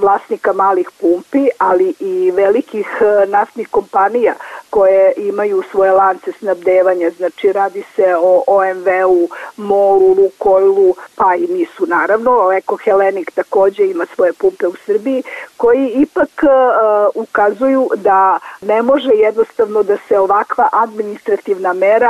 vlasnika 0.00 0.52
malih 0.52 0.90
pumpi, 1.00 1.48
ali 1.58 1.94
i 2.00 2.30
velikih 2.30 2.86
e, 3.00 3.26
naftnih 3.26 3.68
kompanija 3.68 4.34
koje 4.70 5.12
imaju 5.16 5.62
svoje 5.70 5.92
lance 5.92 6.32
snabdevanja, 6.32 7.10
znači 7.10 7.52
radi 7.52 7.84
se 7.96 8.16
o 8.20 8.44
OMV-u, 8.46 9.28
MOL-u, 9.56 10.14
Lukojlu, 10.14 10.94
pa 11.16 11.34
i 11.34 11.46
nisu 11.46 11.86
naravno, 11.86 12.52
Eko 12.52 12.76
Helenik 12.76 13.30
takođe 13.30 13.86
ima 13.86 14.06
svoje 14.14 14.32
pumpe 14.32 14.66
u 14.66 14.74
Srbiji, 14.86 15.22
koji 15.56 15.88
ipak 15.88 16.42
uh, 16.42 17.22
ukazuju 17.22 17.90
da 17.96 18.38
ne 18.60 18.82
može 18.82 19.10
jednostavno 19.10 19.82
da 19.82 19.96
se 20.08 20.18
ovakva 20.18 20.68
administrativna 20.72 21.72
mera 21.72 22.07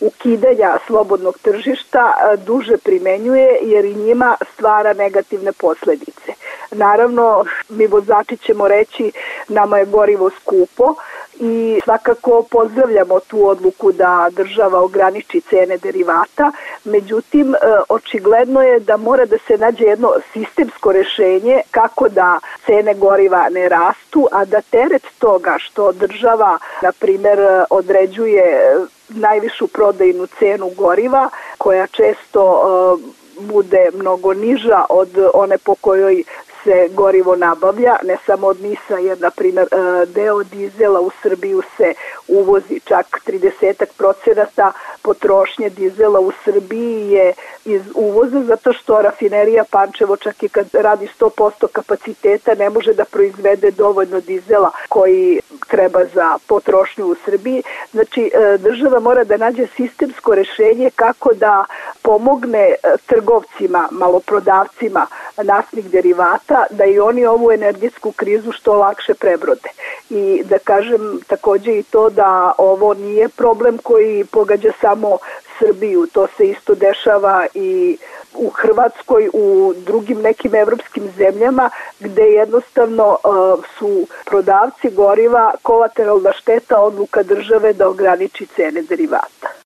ukidanja 0.00 0.78
slobodnog 0.86 1.38
tržišta 1.38 2.14
uh, 2.14 2.44
duže 2.44 2.76
primenjuje 2.76 3.58
jer 3.62 3.84
i 3.84 3.94
njima 3.94 4.36
stvara 4.54 4.92
negativne 4.92 5.52
posledice. 5.52 6.32
Naravno, 6.70 7.44
mi 7.68 7.86
vozači 7.86 8.36
ćemo 8.36 8.68
reći 8.68 9.12
nama 9.48 9.78
je 9.78 9.86
gorivo 9.86 10.30
skupo, 10.40 10.94
i 11.40 11.80
svakako 11.84 12.42
pozdravljamo 12.50 13.20
tu 13.20 13.48
odluku 13.48 13.92
da 13.92 14.28
država 14.30 14.80
ograniči 14.80 15.40
cene 15.40 15.76
derivata, 15.76 16.52
međutim 16.84 17.54
e, 17.54 17.58
očigledno 17.88 18.62
je 18.62 18.80
da 18.80 18.96
mora 18.96 19.26
da 19.26 19.36
se 19.46 19.58
nađe 19.58 19.84
jedno 19.84 20.12
sistemsko 20.32 20.92
rešenje 20.92 21.60
kako 21.70 22.08
da 22.08 22.38
cene 22.66 22.94
goriva 22.94 23.48
ne 23.48 23.68
rastu, 23.68 24.28
a 24.32 24.44
da 24.44 24.60
teret 24.60 25.06
toga 25.18 25.56
što 25.58 25.92
država, 25.92 26.58
na 26.82 26.92
primer, 26.92 27.38
određuje 27.70 28.72
najvišu 29.08 29.66
prodajnu 29.66 30.26
cenu 30.38 30.70
goriva, 30.76 31.30
koja 31.58 31.86
često 31.86 32.42
e, 32.42 33.26
bude 33.40 33.90
mnogo 33.94 34.34
niža 34.34 34.84
od 34.88 35.08
one 35.34 35.58
po 35.58 35.74
kojoj 35.74 36.24
se 36.66 36.88
gorivo 36.94 37.36
nabavlja, 37.36 37.96
ne 38.02 38.16
samo 38.26 38.46
od 38.46 38.60
Nisa, 38.60 38.98
jer 38.98 39.20
na 39.20 39.30
primer 39.30 39.64
e, 39.64 40.06
deo 40.06 40.42
dizela 40.42 41.00
u 41.00 41.10
Srbiju 41.22 41.62
se 41.76 41.94
uvozi 42.28 42.80
čak 42.84 43.06
30 43.26 43.84
procenata 43.96 44.72
potrošnje 45.02 45.70
dizela 45.70 46.20
u 46.20 46.32
Srbiji 46.44 47.10
je 47.10 47.32
iz 47.64 47.82
uvoza 47.94 48.42
zato 48.42 48.72
što 48.72 49.02
rafinerija 49.02 49.64
Pančevo 49.70 50.16
čak 50.16 50.42
i 50.42 50.48
kad 50.48 50.66
radi 50.72 51.08
100% 51.20 51.66
kapaciteta 51.72 52.54
ne 52.54 52.70
može 52.70 52.92
da 52.92 53.04
proizvede 53.04 53.70
dovoljno 53.70 54.20
dizela 54.20 54.70
koji 54.88 55.40
treba 55.68 56.00
za 56.14 56.38
potrošnju 56.46 57.06
u 57.06 57.14
Srbiji. 57.24 57.62
Znači 57.92 58.30
e, 58.34 58.58
država 58.58 59.00
mora 59.00 59.24
da 59.24 59.36
nađe 59.36 59.66
sistemsko 59.76 60.34
rešenje 60.34 60.90
kako 60.96 61.34
da 61.34 61.64
pomogne 62.02 62.58
e, 62.68 62.76
trgovcima, 63.06 63.88
maloprodavcima 63.90 65.06
naftnih 65.42 65.90
derivata 65.90 66.55
da 66.70 66.84
i 66.84 66.98
oni 66.98 67.26
ovu 67.26 67.52
energetsku 67.52 68.12
krizu 68.12 68.52
što 68.52 68.74
lakše 68.74 69.14
prebrode. 69.14 69.68
I 70.10 70.42
da 70.44 70.58
kažem 70.58 71.20
takođe 71.26 71.78
i 71.78 71.82
to 71.82 72.10
da 72.10 72.52
ovo 72.58 72.94
nije 72.94 73.28
problem 73.28 73.78
koji 73.78 74.24
pogađa 74.24 74.72
samo 74.80 75.18
Srbiju, 75.58 76.06
to 76.12 76.26
se 76.36 76.46
isto 76.46 76.74
dešava 76.74 77.46
i 77.54 77.98
u 78.34 78.50
Hrvatskoj, 78.50 79.30
u 79.32 79.74
drugim 79.76 80.20
nekim 80.20 80.54
evropskim 80.54 81.08
zemljama 81.16 81.70
gde 82.00 82.22
jednostavno 82.22 83.08
uh, 83.24 83.64
su 83.78 84.06
prodavci 84.24 84.90
goriva 84.90 85.52
kolateralna 85.62 86.32
šteta 86.32 86.80
odluka 86.80 87.22
države 87.22 87.72
da 87.72 87.88
ograniči 87.88 88.46
cene 88.46 88.82
derivata. 88.82 89.65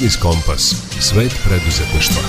Biznis 0.00 0.16
Kompas. 0.16 0.62
Svet 1.00 1.40
preduzetništva. 1.44 2.22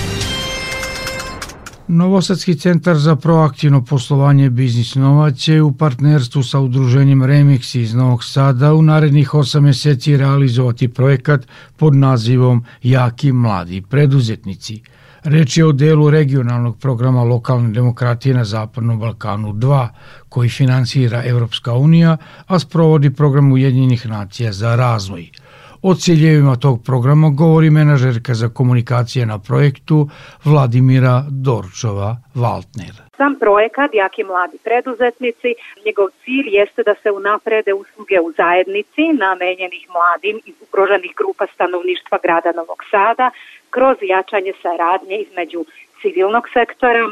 Novosadski 1.88 2.54
centar 2.54 2.96
za 2.96 3.16
proaktivno 3.16 3.84
poslovanje 3.84 4.50
Biznis 4.50 4.94
Nova 4.94 5.30
u 5.64 5.72
partnerstvu 5.72 6.42
sa 6.42 6.60
udruženjem 6.60 7.22
Remix 7.22 7.78
iz 7.78 7.94
Novog 7.94 8.24
Sada 8.24 8.74
u 8.74 8.82
narednih 8.82 9.34
8 9.34 9.60
meseci 9.60 10.16
realizovati 10.16 10.88
projekat 10.88 11.46
pod 11.76 11.96
nazivom 11.96 12.64
Jaki 12.82 13.32
mladi 13.32 13.82
preduzetnici. 13.82 14.82
Reč 15.24 15.56
je 15.56 15.64
o 15.64 15.72
delu 15.72 16.10
regionalnog 16.10 16.78
programa 16.78 17.22
lokalne 17.22 17.70
demokratije 17.70 18.34
na 18.34 18.44
Zapadnom 18.44 18.98
Balkanu 18.98 19.52
2, 19.52 19.88
koji 20.28 20.48
finansira 20.48 21.22
Evropska 21.24 21.72
unija, 21.72 22.16
a 22.46 22.58
sprovodi 22.58 23.10
program 23.10 23.52
Ujedinjenih 23.52 24.06
nacija 24.06 24.52
za 24.52 24.76
razvoj– 24.76 25.30
O 25.84 25.94
ciljevima 25.94 26.56
tog 26.56 26.76
programa 26.86 27.28
govori 27.28 27.70
menažerka 27.70 28.34
za 28.34 28.48
komunikacije 28.48 29.26
na 29.26 29.38
projektu 29.38 30.08
Vladimira 30.44 31.24
Dorčova-Valtner. 31.46 32.94
Sam 33.16 33.34
projekat 33.40 33.90
Jaki 33.94 34.24
mladi 34.24 34.58
preduzetnici, 34.64 35.54
njegov 35.86 36.08
cilj 36.24 36.48
jeste 36.58 36.82
da 36.82 36.94
se 37.02 37.10
unaprede 37.10 37.72
usluge 37.72 38.20
u 38.20 38.32
zajednici 38.32 39.02
namenjenih 39.24 39.84
mladim 39.96 40.40
iz 40.44 40.54
ugroženih 40.66 41.12
grupa 41.16 41.46
stanovništva 41.54 42.18
grada 42.22 42.52
Novog 42.52 42.80
Sada 42.90 43.30
kroz 43.70 43.96
jačanje 44.02 44.52
saradnje 44.62 45.16
između 45.16 45.64
civilnog 46.00 46.44
sektora 46.52 47.04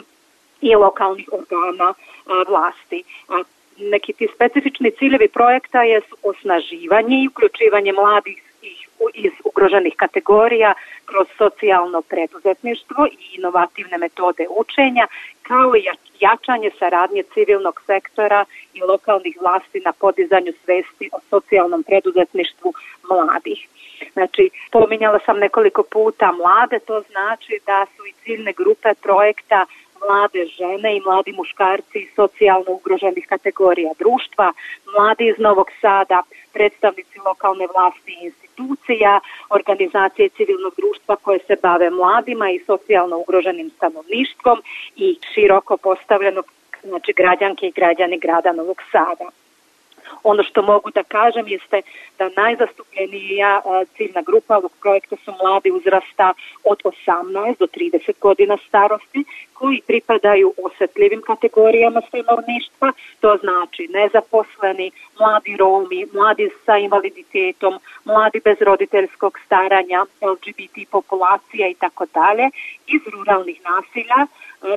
i 0.60 0.74
lokalnih 0.74 1.28
organa 1.32 1.94
vlasti 2.48 3.02
neki 3.78 4.12
ti 4.12 4.28
specifični 4.34 4.90
ciljevi 4.98 5.28
projekta 5.28 5.82
je 5.82 6.00
osnaživanje 6.22 7.16
i 7.22 7.28
uključivanje 7.28 7.92
mladih 7.92 8.49
iz 9.14 9.32
ugroženih 9.44 9.94
kategorija 9.96 10.74
kroz 11.04 11.26
socijalno 11.38 12.02
preduzetništvo 12.02 13.06
i 13.06 13.36
inovativne 13.38 13.98
metode 13.98 14.46
učenja, 14.50 15.06
kao 15.42 15.76
i 15.76 15.84
jačanje 16.20 16.70
saradnje 16.78 17.22
civilnog 17.34 17.82
sektora 17.86 18.44
i 18.74 18.80
lokalnih 18.80 19.36
vlasti 19.40 19.80
na 19.84 19.92
podizanju 19.92 20.52
svesti 20.64 21.10
o 21.12 21.18
socijalnom 21.30 21.82
preduzetništvu 21.82 22.72
mladih. 23.10 23.68
Znači, 24.12 24.50
pominjala 24.72 25.18
sam 25.26 25.38
nekoliko 25.38 25.82
puta 25.82 26.32
mlade, 26.32 26.78
to 26.78 27.02
znači 27.10 27.60
da 27.66 27.86
su 27.96 28.06
i 28.06 28.12
ciljne 28.12 28.52
grupe 28.52 28.88
projekta 29.02 29.66
mlade 30.02 30.46
žene 30.46 30.96
i 30.96 31.00
mladi 31.00 31.32
muškarci 31.32 31.98
iz 31.98 32.08
socijalno 32.16 32.70
ugroženih 32.78 33.26
kategorija 33.28 33.92
društva, 33.98 34.52
mladi 34.94 35.24
iz 35.28 35.38
Novog 35.38 35.68
Sada, 35.80 36.22
predstavnici 36.52 37.18
lokalne 37.26 37.66
vlasti 37.74 38.12
i 38.12 38.24
institucija, 38.24 39.20
organizacije 39.50 40.28
civilnog 40.28 40.72
društva 40.76 41.16
koje 41.16 41.38
se 41.38 41.56
bave 41.62 41.90
mladima 41.90 42.50
i 42.50 42.64
socijalno 42.66 43.18
ugroženim 43.18 43.70
stanovništvom 43.76 44.58
i 44.96 45.18
široko 45.34 45.76
postavljenog 45.76 46.44
znači 46.82 47.12
građanke 47.12 47.66
i 47.66 47.76
građani 47.78 48.18
grada 48.18 48.52
Novog 48.52 48.82
Sada. 48.92 49.39
Ono 50.22 50.42
što 50.42 50.62
mogu 50.62 50.90
da 50.90 51.02
kažem 51.02 51.48
jeste 51.48 51.82
da 52.18 52.30
najzastupljenija 52.36 53.62
ciljna 53.96 54.22
grupa 54.26 54.56
ovog 54.56 54.72
projekta 54.82 55.16
su 55.24 55.32
mladi 55.42 55.70
uzrasta 55.70 56.32
od 56.64 56.78
18 57.06 57.58
do 57.58 57.66
30 57.66 58.12
godina 58.20 58.56
starosti 58.68 59.24
koji 59.52 59.80
pripadaju 59.86 60.54
osetljivim 60.64 61.22
kategorijama 61.22 62.00
stanovništva, 62.08 62.92
to 63.20 63.36
znači 63.40 63.88
nezaposleni, 63.90 64.90
mladi 65.20 65.56
Romi, 65.56 66.06
mladi 66.12 66.50
sa 66.66 66.76
invaliditetom, 66.78 67.78
mladi 68.04 68.40
bez 68.44 68.56
roditeljskog 68.60 69.38
staranja, 69.46 70.04
LGBT 70.22 70.90
populacija 70.90 71.68
i 71.68 71.74
tako 71.74 72.06
dalje, 72.14 72.50
iz 72.86 73.02
ruralnih 73.12 73.60
nasilja, 73.70 74.20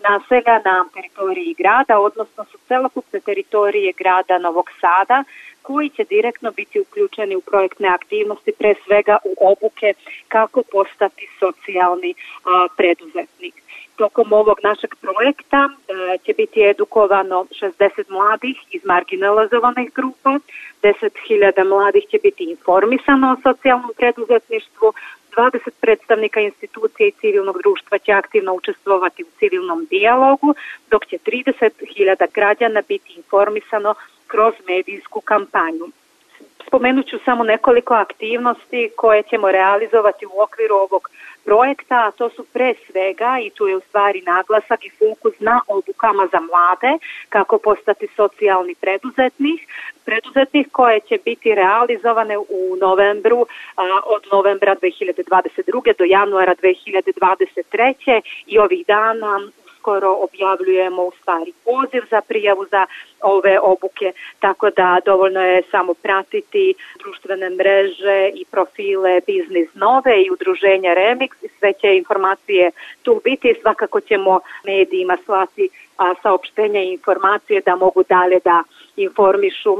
naselja 0.10 0.56
na 0.65 0.86
teritoriji 0.93 1.56
grada, 1.58 1.99
odnosno 1.99 2.45
su 2.51 2.58
celokupne 2.67 3.19
teritorije 3.19 3.93
grada 3.97 4.38
Novog 4.38 4.69
Sada, 4.82 5.23
koji 5.62 5.89
će 5.89 6.03
direktno 6.03 6.51
biti 6.51 6.79
uključeni 6.79 7.36
u 7.36 7.41
projektne 7.41 7.88
aktivnosti, 7.88 8.51
pre 8.60 8.73
svega 8.86 9.17
u 9.23 9.34
obuke 9.51 9.93
kako 10.27 10.63
postati 10.71 11.27
socijalni 11.39 12.13
a, 12.45 12.67
preduzetnik. 12.77 13.62
Tokom 13.95 14.34
ovog 14.34 14.58
našeg 14.63 14.95
projekta 15.01 15.69
e, 15.69 16.17
će 16.25 16.34
biti 16.34 16.63
edukovano 16.63 17.45
60 17.62 18.10
mladih 18.10 18.58
iz 18.71 18.86
marginalizovanih 18.86 19.93
grupa, 19.93 20.39
10.000 20.82 21.67
mladih 21.69 22.03
će 22.12 22.17
biti 22.23 22.43
informisano 22.43 23.32
o 23.32 23.41
socijalnom 23.43 23.91
preduzetništvu, 23.97 24.93
20 25.38 25.58
predstavnika 25.82 26.39
institucije 26.39 27.08
i 27.08 27.12
civilnog 27.12 27.58
društva 27.63 27.97
će 27.97 28.12
aktivno 28.12 28.53
učestvovati 28.53 29.23
u 29.23 29.27
civilnom 29.39 29.86
dijalogu, 29.86 30.56
dok 30.91 31.06
će 31.06 31.17
30.000 31.17 32.27
građana 32.34 32.82
biti 32.88 33.13
informisano 33.17 33.95
kroz 34.27 34.53
medijsku 34.67 35.21
kampanju. 35.21 35.86
Spomenut 36.67 37.08
ću 37.08 37.17
samo 37.26 37.43
nekoliko 37.43 37.93
aktivnosti 37.93 38.91
koje 38.97 39.23
ćemo 39.23 39.52
realizovati 39.52 40.26
u 40.26 40.41
okviru 40.41 40.76
ovog 40.76 41.10
projekta, 41.45 41.95
a 42.08 42.12
to 42.12 42.30
su 42.30 42.45
pre 42.54 42.73
svega, 42.88 43.39
i 43.41 43.49
tu 43.49 43.67
je 43.67 43.76
u 43.76 43.80
stvari 43.80 44.21
naglasak 44.21 44.86
i 44.86 44.89
fokus 44.89 45.34
na 45.39 45.62
obukama 45.67 46.28
za 46.32 46.39
mlade, 46.39 46.97
kako 47.30 47.58
postati 47.58 48.08
socijalni 48.15 48.76
preduzetnik, 48.76 49.62
preduzetnik 50.06 50.67
koje 50.71 50.99
će 50.99 51.17
biti 51.26 51.56
realizovane 51.56 52.38
u 52.38 52.78
novembru, 52.82 53.45
a, 53.76 53.84
od 54.06 54.23
novembra 54.32 54.76
2022. 54.76 55.97
do 55.97 56.04
januara 56.04 56.56
2023. 56.56 58.21
i 58.47 58.60
ovih 58.60 58.86
dana 58.88 59.39
uskoro 59.84 60.13
objavljujemo 60.13 61.04
u 61.04 61.12
stvari 61.22 61.54
poziv 61.65 62.02
za 62.10 62.22
prijavu 62.22 62.65
za 62.72 62.86
ove 63.22 63.60
obuke, 63.60 64.12
tako 64.39 64.69
da 64.69 64.98
dovoljno 65.06 65.41
je 65.41 65.63
samo 65.72 65.93
pratiti 65.93 66.74
društvene 67.04 67.50
mreže 67.50 68.30
i 68.34 68.46
profile 68.52 69.22
Biznis 69.28 69.69
Nove 69.74 70.24
i 70.24 70.32
udruženja 70.32 70.93
Remix 70.96 71.30
i 71.41 71.48
sve 71.60 71.74
će 71.74 71.98
informacije 71.98 72.72
tu 73.02 73.22
biti. 73.24 73.56
Svakako 73.62 74.00
ćemo 74.02 74.39
medijima 74.65 75.17
slati 75.26 75.69
a, 75.98 76.13
saopštenja 76.22 76.82
i 76.82 76.91
informacije 76.91 77.62
da 77.65 77.76
mogu 77.76 78.04
dalje 78.10 78.39
da 78.43 78.63
informišu 78.96 79.78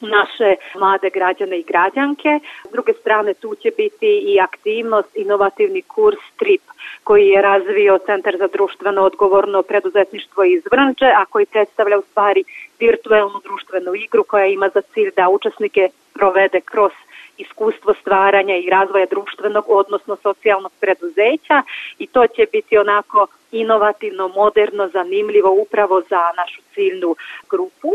naše 0.00 0.56
mlade 0.74 1.10
građane 1.10 1.58
i 1.58 1.62
građanke. 1.62 2.38
S 2.68 2.72
druge 2.72 2.92
strane 2.92 3.34
tu 3.34 3.54
će 3.54 3.70
biti 3.76 4.06
i 4.06 4.40
aktivnost, 4.40 5.08
inovativni 5.14 5.82
kurs 5.82 6.18
TRIP 6.36 6.62
koji 7.04 7.26
je 7.26 7.42
razvio 7.42 7.98
Centar 8.06 8.36
za 8.38 8.46
društveno 8.46 9.02
odgovorno 9.02 9.62
preduzetništvo 9.62 10.44
iz 10.44 10.62
Vrnče, 10.72 11.04
a 11.04 11.24
koji 11.24 11.46
predstavlja 11.46 11.98
u 11.98 12.02
stvari 12.10 12.44
virtuelnu 12.78 13.40
društvenu 13.44 13.94
igru 13.94 14.24
koja 14.24 14.46
ima 14.46 14.68
za 14.74 14.80
cilj 14.80 15.10
da 15.16 15.28
učesnike 15.28 15.88
provede 16.14 16.60
kroz 16.60 16.92
iskustvo 17.38 17.94
stvaranja 18.00 18.56
i 18.56 18.70
razvoja 18.70 19.06
društvenog, 19.06 19.64
odnosno 19.68 20.16
socijalnog 20.22 20.72
preduzeća 20.80 21.62
i 21.98 22.06
to 22.06 22.26
će 22.26 22.46
biti 22.52 22.78
onako 22.78 23.26
inovativno, 23.52 24.28
moderno, 24.28 24.88
zanimljivo 24.88 25.50
upravo 25.50 26.00
za 26.00 26.20
našu 26.36 26.60
ciljnu 26.74 27.16
grupu. 27.50 27.90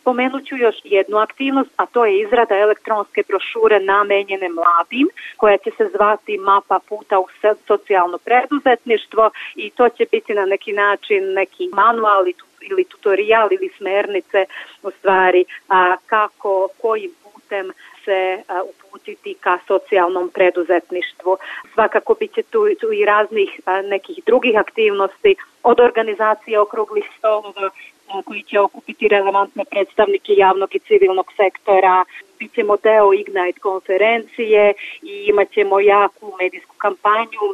Spomenut 0.00 0.44
ću 0.46 0.56
još 0.56 0.76
jednu 0.84 1.16
aktivnost, 1.18 1.70
a 1.76 1.86
to 1.86 2.04
je 2.04 2.20
izrada 2.20 2.54
elektronske 2.56 3.22
brošure 3.28 3.80
namenjene 3.80 4.48
mladim, 4.48 5.08
koja 5.36 5.58
će 5.58 5.70
se 5.76 5.90
zvati 5.94 6.38
Mapa 6.38 6.78
puta 6.88 7.18
u 7.18 7.26
socijalno 7.66 8.18
preduzetništvo 8.18 9.30
i 9.54 9.70
to 9.70 9.88
će 9.88 10.06
biti 10.12 10.34
na 10.34 10.44
neki 10.44 10.72
način 10.72 11.32
neki 11.32 11.68
manual 11.72 12.24
ili 12.60 12.84
tutorial 12.84 13.48
ili 13.52 13.70
smernice 13.76 14.44
u 14.82 14.90
stvari 14.90 15.44
a, 15.68 15.96
kako, 16.06 16.68
kojim 16.80 17.10
putem 17.22 17.72
se 18.04 18.42
a, 18.48 18.62
uputiti 18.62 19.34
ka 19.40 19.58
socijalnom 19.66 20.30
preduzetništvu. 20.34 21.36
Svakako 21.74 22.14
bit 22.14 22.34
će 22.34 22.42
tu, 22.42 22.66
tu 22.80 22.92
i 22.92 23.04
raznih 23.04 23.60
a, 23.64 23.82
nekih 23.82 24.18
drugih 24.26 24.58
aktivnosti 24.58 25.36
od 25.62 25.80
organizacije 25.80 26.60
okruglih 26.60 27.04
stolova 27.18 27.70
koji 28.24 28.42
će 28.42 28.60
okupiti 28.60 29.08
relevantne 29.08 29.64
predstavnike 29.64 30.32
javnog 30.32 30.74
i 30.74 30.78
civilnog 30.78 31.32
sektora. 31.36 32.04
Bićemo 32.38 32.76
deo 32.76 33.12
Ignite 33.12 33.60
konferencije 33.60 34.72
i 35.02 35.24
imaćemo 35.28 35.80
jaku 35.80 36.32
medijsku 36.40 36.74
kampanju 36.78 37.44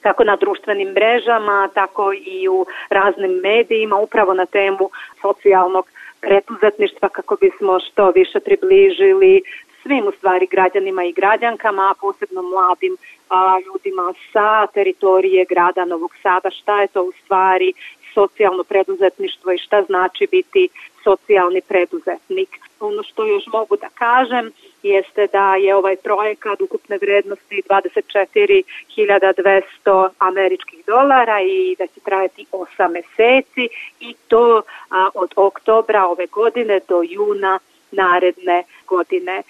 kako 0.00 0.24
na 0.24 0.36
društvenim 0.36 0.88
mrežama, 0.88 1.68
tako 1.74 2.12
i 2.12 2.48
u 2.48 2.66
raznim 2.90 3.30
medijima, 3.30 3.96
upravo 3.96 4.34
na 4.34 4.46
temu 4.46 4.90
socijalnog 5.22 5.90
preduzetništva 6.20 7.08
kako 7.08 7.36
bismo 7.36 7.80
što 7.80 8.10
više 8.10 8.40
približili 8.40 9.42
svim 9.82 10.06
u 10.06 10.12
stvari 10.12 10.46
građanima 10.46 11.04
i 11.04 11.12
građankama, 11.12 11.90
a 11.90 11.94
posebno 12.00 12.42
mladim 12.42 12.96
a, 13.28 13.54
ljudima 13.66 14.14
sa 14.32 14.66
teritorije 14.66 15.44
grada 15.44 15.84
Novog 15.84 16.12
Sada, 16.22 16.50
šta 16.50 16.80
je 16.80 16.88
to 16.88 17.02
u 17.02 17.12
stvari 17.24 17.72
socijalno 18.18 18.64
preduzetništvo 18.64 19.52
i 19.52 19.58
šta 19.58 19.82
znači 19.82 20.26
biti 20.30 20.68
socijalni 21.04 21.60
preduzetnik. 21.60 22.48
Ono 22.80 23.02
što 23.02 23.26
još 23.26 23.46
mogu 23.46 23.76
da 23.76 23.88
kažem 23.94 24.50
jeste 24.82 25.26
da 25.32 25.54
je 25.54 25.76
ovaj 25.76 25.96
projekat 25.96 26.60
ukupne 26.60 26.98
vrednosti 26.98 27.62
24.200 27.70 30.08
američkih 30.18 30.84
dolara 30.86 31.40
i 31.40 31.76
da 31.78 31.86
će 31.86 32.00
trajati 32.00 32.46
8 32.52 32.92
meseci 32.92 33.68
i 34.00 34.14
to 34.28 34.62
a, 34.90 35.08
od 35.14 35.32
oktobra 35.36 36.06
ove 36.06 36.26
godine 36.26 36.80
do 36.88 37.02
juna 37.02 37.58
naredne 37.92 38.64
godine. 38.86 39.42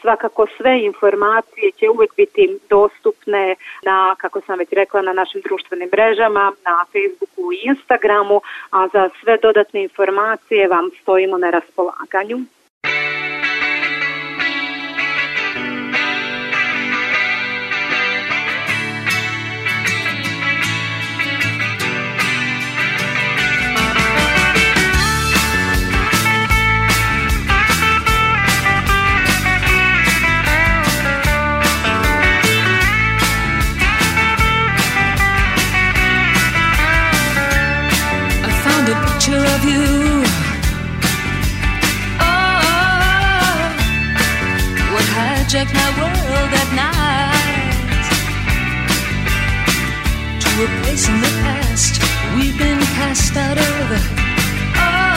Svakako 0.00 0.46
sve 0.56 0.80
informacije 0.80 1.70
će 1.72 1.88
uvek 1.88 2.16
biti 2.16 2.58
dostupne 2.70 3.54
na, 3.82 4.14
kako 4.18 4.40
sam 4.40 4.58
već 4.58 4.68
rekla, 4.72 5.02
na 5.02 5.12
našim 5.12 5.40
društvenim 5.40 5.88
mrežama, 5.92 6.52
na 6.64 6.84
Facebooku 6.92 7.52
i 7.52 7.60
Instagramu, 7.62 8.40
a 8.70 8.88
za 8.92 9.10
sve 9.20 9.38
dodatne 9.42 9.82
informacije 9.82 10.68
vam 10.68 10.90
stojimo 11.02 11.38
na 11.38 11.50
raspolaganju. 11.50 12.38
Oh, 39.24 39.34
hijack 45.14 45.72
my 45.72 45.90
world 46.00 46.52
at 46.62 46.70
night 46.74 48.02
to 50.40 50.48
a 50.64 50.66
place 50.82 51.06
in 51.08 51.20
the 51.20 51.32
past 51.44 52.02
we've 52.34 52.58
been 52.58 52.80
cast 52.98 53.36
out 53.36 53.58
of. 53.58 53.92
Oh, 54.74 55.10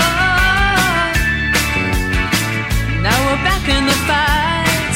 now 3.01 3.17
we're 3.25 3.43
back 3.43 3.67
in 3.67 3.85
the 3.87 3.97
fight. 4.05 4.95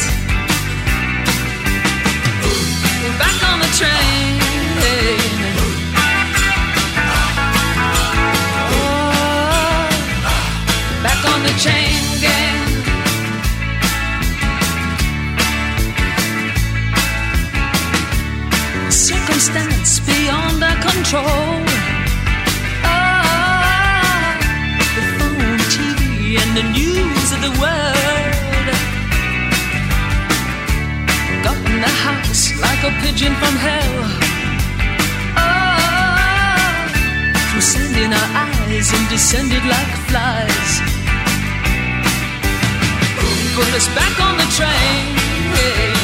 We're 3.02 3.18
back 3.18 3.44
on 3.50 3.60
the 3.60 3.70
train. 3.76 4.39
Control. 21.00 21.64
Ah, 22.84 24.36
the 24.96 25.04
phone, 25.16 25.60
TV, 25.76 26.36
and 26.42 26.52
the 26.60 26.66
news 26.80 27.28
of 27.36 27.40
the 27.48 27.54
world 27.62 28.68
got 31.46 31.58
in 31.72 31.80
the 31.88 31.94
house 32.06 32.44
like 32.66 32.82
a 32.84 32.92
pigeon 33.02 33.34
from 33.42 33.56
hell. 33.68 33.98
Ah, 35.40 36.92
through 37.48 37.68
sand 37.72 37.96
in 37.96 38.12
our 38.20 38.30
eyes 38.44 38.92
and 38.92 39.06
descended 39.08 39.64
like 39.76 39.92
flies. 40.10 40.72
Put 43.56 43.72
us 43.80 43.88
back 43.96 44.16
on 44.28 44.34
the 44.42 44.48
train. 44.58 45.16
Yeah. 45.56 45.99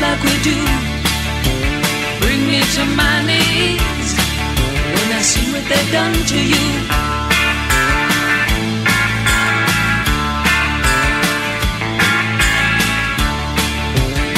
Like 0.00 0.22
we 0.22 0.36
do 0.42 0.58
bring 2.20 2.46
me 2.46 2.60
to 2.76 2.84
my 2.94 3.16
knees 3.26 4.10
when 4.94 5.08
I 5.18 5.22
see 5.30 5.46
what 5.52 5.64
they've 5.70 5.92
done 5.92 6.14
to 6.32 6.38
you. 6.52 6.66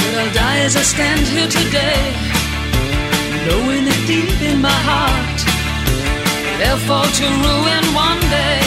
But 0.01 0.13
I'll 0.21 0.33
die 0.33 0.59
as 0.67 0.75
I 0.75 0.83
stand 0.93 1.21
here 1.27 1.47
today, 1.47 2.03
knowing 3.45 3.85
it 3.93 4.01
deep 4.07 4.41
in 4.41 4.61
my 4.61 4.79
heart. 4.89 5.39
They'll 6.57 6.83
fall 6.89 7.09
to 7.19 7.25
ruin 7.45 7.85
one 7.93 8.21
day 8.39 8.61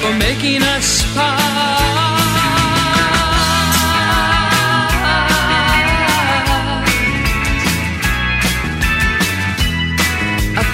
for 0.00 0.12
making 0.18 0.62
us 0.62 1.02
part. 1.14 2.23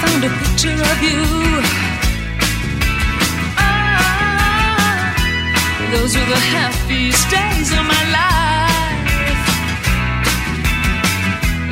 Found 0.00 0.24
a 0.24 0.30
picture 0.42 0.78
of 0.92 0.98
you. 1.08 1.22
Ah, 3.58 5.12
those 5.92 6.12
were 6.16 6.28
the 6.36 6.42
happiest 6.56 7.24
days 7.28 7.70
of 7.78 7.84
my 7.94 8.04
life. 8.18 9.46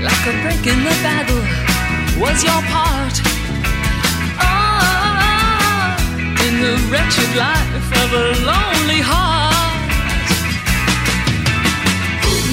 Like 0.08 0.24
a 0.32 0.34
break 0.42 0.64
in 0.72 0.78
the 0.88 0.96
battle 1.06 1.44
was 2.22 2.38
your 2.48 2.62
part. 2.74 3.16
Ah, 4.40 5.96
in 6.46 6.54
the 6.64 6.74
wretched 6.90 7.32
life 7.46 7.88
of 8.02 8.08
a 8.24 8.26
lonely 8.50 9.02
heart. 9.10 9.46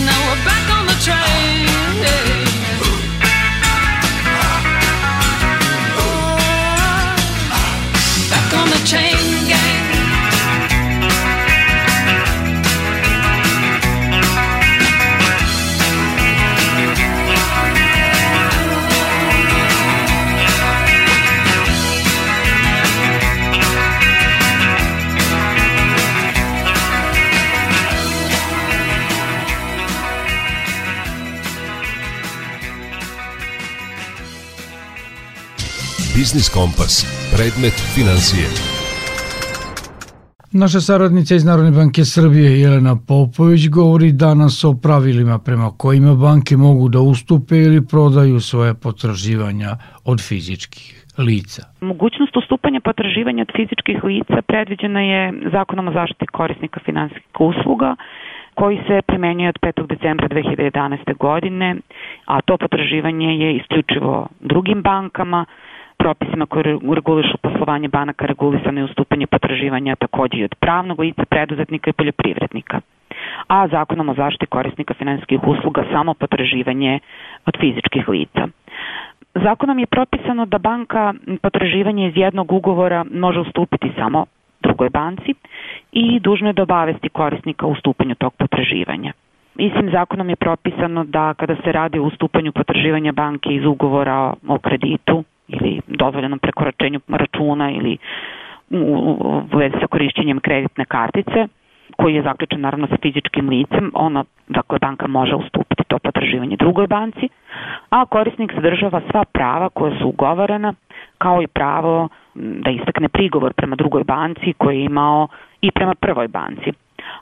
Now 0.07 0.19
we're 0.27 0.43
back 0.49 0.65
on 0.77 0.83
the 0.91 0.97
train. 1.07 2.64
Biznis 36.25 36.49
Kompas. 36.49 37.05
Predmet 37.31 37.73
financije. 37.95 38.74
Naša 40.63 40.79
saradnica 40.79 41.35
iz 41.35 41.45
Narodne 41.45 41.71
banke 41.71 42.01
Srbije 42.15 42.49
Jelena 42.61 42.95
Popović 43.07 43.63
govori 43.79 44.11
danas 44.11 44.63
o 44.63 44.71
pravilima 44.83 45.39
prema 45.45 45.69
kojima 45.77 46.13
banke 46.27 46.53
mogu 46.57 46.85
da 46.89 46.99
ustupe 46.99 47.55
ili 47.57 47.87
prodaju 47.91 48.39
svoje 48.39 48.73
potraživanja 48.83 49.71
od 50.11 50.17
fizičkih 50.27 50.85
lica. 51.27 51.61
Mogućnost 51.81 52.37
ustupanja 52.37 52.79
potraživanja 52.79 53.41
od 53.47 53.51
fizičkih 53.57 54.03
lica 54.03 54.37
predviđena 54.49 55.01
je 55.01 55.33
zakonom 55.55 55.87
o 55.87 55.93
zaštiti 55.93 56.27
korisnika 56.27 56.79
finansijskih 56.85 57.41
usluga 57.51 57.95
koji 58.53 58.77
se 58.87 59.01
primenjuje 59.07 59.49
od 59.49 59.59
5. 59.61 59.87
decembra 59.87 60.27
2011. 60.27 61.17
godine, 61.17 61.75
a 62.25 62.41
to 62.41 62.57
potraživanje 62.57 63.29
je 63.43 63.55
isključivo 63.55 64.27
drugim 64.39 64.81
bankama, 64.81 65.45
propisima 66.05 66.45
koji 66.45 66.63
regulišu 66.95 67.37
poslovanje 67.37 67.87
banaka 67.87 68.25
regulisano 68.25 68.79
je 68.79 68.83
ustupanje 68.85 69.27
potraživanja 69.27 69.95
takođe 69.95 70.37
i 70.37 70.43
od 70.43 70.55
pravnog 70.55 70.99
lica, 70.99 71.25
preduzetnika 71.25 71.89
i 71.89 71.93
poljoprivrednika. 71.93 72.81
A 73.47 73.67
zakonom 73.67 74.09
o 74.09 74.13
zaštiti 74.13 74.45
korisnika 74.45 74.93
finansijskih 74.93 75.39
usluga 75.43 75.83
samo 75.91 76.13
potraživanje 76.13 76.99
od 77.45 77.53
fizičkih 77.59 78.09
lica. 78.09 78.47
Zakonom 79.33 79.79
je 79.79 79.85
propisano 79.85 80.45
da 80.45 80.57
banka 80.57 81.13
potraživanje 81.41 82.07
iz 82.07 82.13
jednog 82.17 82.51
ugovora 82.51 83.05
može 83.11 83.39
ustupiti 83.39 83.91
samo 83.97 84.25
drugoj 84.61 84.89
banci 84.89 85.33
i 85.91 86.19
dužno 86.19 86.47
je 86.49 86.53
da 86.53 86.63
obavesti 86.63 87.09
korisnika 87.09 87.65
o 87.65 87.69
ustupanju 87.69 88.15
tog 88.15 88.33
potraživanja. 88.33 89.13
Istim 89.57 89.89
zakonom 89.91 90.29
je 90.29 90.35
propisano 90.35 91.03
da 91.03 91.33
kada 91.33 91.55
se 91.55 91.71
radi 91.71 91.99
o 91.99 92.03
ustupanju 92.03 92.51
potraživanja 92.51 93.11
banke 93.11 93.49
iz 93.49 93.65
ugovora 93.65 94.33
o 94.47 94.59
kreditu 94.59 95.23
ili 95.47 95.81
dozvoljenom 95.87 96.39
prekoračenju 96.39 96.99
računa 97.07 97.71
ili 97.71 97.97
u 98.71 99.41
vezi 99.53 99.75
sa 99.81 99.87
korišćenjem 99.87 100.39
kreditne 100.39 100.85
kartice, 100.85 101.47
koji 101.97 102.15
je 102.15 102.21
zaključen 102.21 102.61
naravno 102.61 102.87
sa 102.87 102.95
fizičkim 103.01 103.49
licem, 103.49 103.91
ona, 103.93 104.23
dakle, 104.47 104.79
banka 104.79 105.07
može 105.07 105.35
ustupiti 105.35 105.83
to 105.87 105.99
potraživanje 105.99 106.55
drugoj 106.55 106.87
banci, 106.87 107.29
a 107.89 108.05
korisnik 108.05 108.51
sadržava 108.53 109.01
sva 109.11 109.23
prava 109.25 109.69
koja 109.69 109.99
su 109.99 110.07
ugovorena, 110.07 110.73
kao 111.17 111.41
i 111.41 111.47
pravo 111.47 112.09
da 112.35 112.69
istakne 112.69 113.09
prigovor 113.09 113.53
prema 113.53 113.75
drugoj 113.75 114.03
banci 114.03 114.53
koji 114.57 114.77
je 114.77 114.85
imao 114.85 115.27
i 115.61 115.71
prema 115.71 115.95
prvoj 115.95 116.27
banci. 116.27 116.71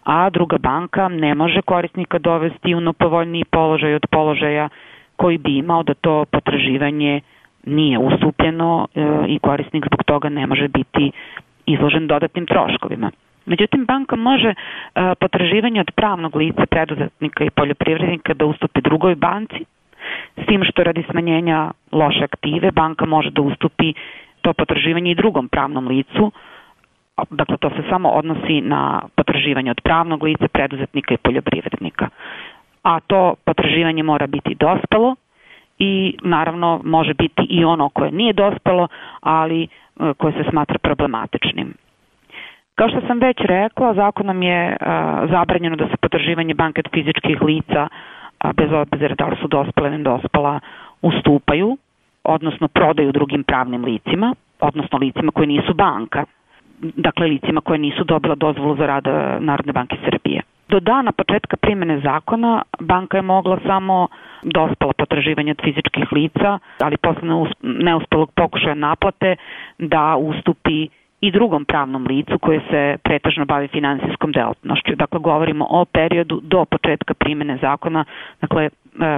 A 0.04 0.30
druga 0.30 0.58
banka 0.58 1.08
ne 1.08 1.36
može 1.36 1.62
korisnika 1.62 2.20
dovesti 2.20 2.76
u 2.76 2.82
nopovoljniji 2.82 3.46
položaj 3.46 3.96
od 3.96 4.06
položaja 4.12 4.70
koji 5.16 5.38
bi 5.38 5.58
imao 5.58 5.84
da 5.84 5.94
to 5.94 6.26
potraživanje 6.32 7.22
nije 7.66 8.00
ustupljeno 8.00 8.88
e, 8.96 9.02
i 9.28 9.40
korisnik 9.40 9.86
zbog 9.86 10.04
toga 10.04 10.30
ne 10.30 10.48
može 10.48 10.68
biti 10.68 11.12
izložen 11.66 12.08
dodatnim 12.08 12.46
troškovima. 12.46 13.12
Međutim, 13.46 13.86
banka 13.86 14.16
može 14.16 14.50
e, 14.50 14.56
potraživanje 15.20 15.80
od 15.80 15.92
pravnog 15.92 16.36
lica, 16.36 16.66
preduzetnika 16.66 17.44
i 17.44 17.50
poljoprivrednika 17.50 18.34
da 18.34 18.46
ustupi 18.46 18.82
drugoj 18.82 19.16
banci, 19.16 19.66
s 20.38 20.46
tim 20.46 20.64
što 20.64 20.84
radi 20.84 21.04
smanjenja 21.12 21.72
loše 21.92 22.24
aktive 22.24 22.72
banka 22.72 23.06
može 23.06 23.30
da 23.30 23.42
ustupi 23.42 23.94
to 24.42 24.54
potraživanje 24.54 25.12
i 25.12 25.16
drugom 25.16 25.50
pravnom 25.50 25.88
licu, 25.88 26.32
dakle 27.30 27.58
to 27.58 27.70
se 27.70 27.84
samo 27.90 28.10
odnosi 28.10 28.62
na 28.62 29.02
potraživanje 29.16 29.72
od 29.72 29.82
pravnog 29.82 30.24
lica, 30.24 30.48
preduzetnika 30.48 31.14
i 31.14 31.18
poljoprivrednika. 31.18 32.08
A 32.84 33.00
to 33.00 33.36
potraživanje 33.46 34.04
mora 34.04 34.28
biti 34.28 34.56
dospelo 34.56 35.16
i 35.84 36.18
naravno 36.24 36.82
može 36.84 37.14
biti 37.14 37.44
i 37.50 37.66
ono 37.66 37.90
koje 37.90 38.12
nije 38.12 38.34
dospelo, 38.34 38.88
ali 39.22 39.64
e, 39.64 39.68
koje 40.18 40.34
se 40.34 40.50
smatra 40.50 40.78
problematičnim. 40.78 41.74
Kao 42.76 42.90
što 42.90 43.02
sam 43.08 43.20
već 43.20 43.38
rekla, 43.40 43.94
zakonom 43.94 44.44
je 44.44 44.78
a, 44.80 45.28
zabranjeno 45.32 45.76
da 45.76 45.88
se 45.88 45.98
potraživanje 45.98 46.54
banke 46.54 46.82
od 46.86 46.92
fizičkih 46.94 47.42
lica, 47.42 47.88
a, 48.40 48.54
bez 48.54 48.72
obzira 48.72 49.16
da 49.16 49.26
li 49.26 49.36
su 49.42 49.48
dospala 49.48 49.88
ili 49.88 50.04
dospala, 50.04 50.60
ustupaju, 51.02 51.78
odnosno 52.24 52.68
prodaju 52.68 53.12
drugim 53.12 53.44
pravnim 53.44 53.86
licima, 53.86 54.36
odnosno 54.60 54.98
licima 54.98 55.32
koje 55.32 55.48
nisu 55.48 55.74
banka, 55.74 56.26
dakle 56.80 57.28
licima 57.28 57.62
koje 57.62 57.80
nisu 57.80 58.04
dobila 58.04 58.36
dozvolu 58.36 58.76
za 58.76 58.86
rad 58.86 59.04
Narodne 59.40 59.74
banke 59.74 59.98
Srbije. 60.06 60.42
Do 60.74 60.80
dana 60.80 61.12
početka 61.12 61.58
primene 61.58 62.00
zakona 62.00 62.64
banka 62.80 63.18
je 63.18 63.22
mogla 63.22 63.60
samo 63.66 64.08
dospala 64.44 64.94
potraživanja 64.98 65.52
od 65.52 65.62
fizičkih 65.64 66.12
lica, 66.12 66.60
ali 66.80 66.98
posle 66.98 67.28
neuspelog 67.62 68.32
pokušaja 68.36 68.74
naplate 68.74 69.36
da 69.78 70.16
ustupi 70.16 70.88
i 71.22 71.32
drugom 71.32 71.66
pravnom 71.66 72.08
licu 72.08 72.40
koje 72.40 72.60
se 72.70 72.98
pretežno 73.04 73.46
bavi 73.46 73.68
finansijskom 73.68 74.32
delatnošću. 74.32 74.96
Dakle, 74.96 75.20
govorimo 75.20 75.68
o 75.70 75.86
periodu 75.86 76.40
do 76.44 76.66
početka 76.66 77.14
primene 77.14 77.58
zakona, 77.62 78.06
dakle, 78.42 78.64
e, 78.66 78.70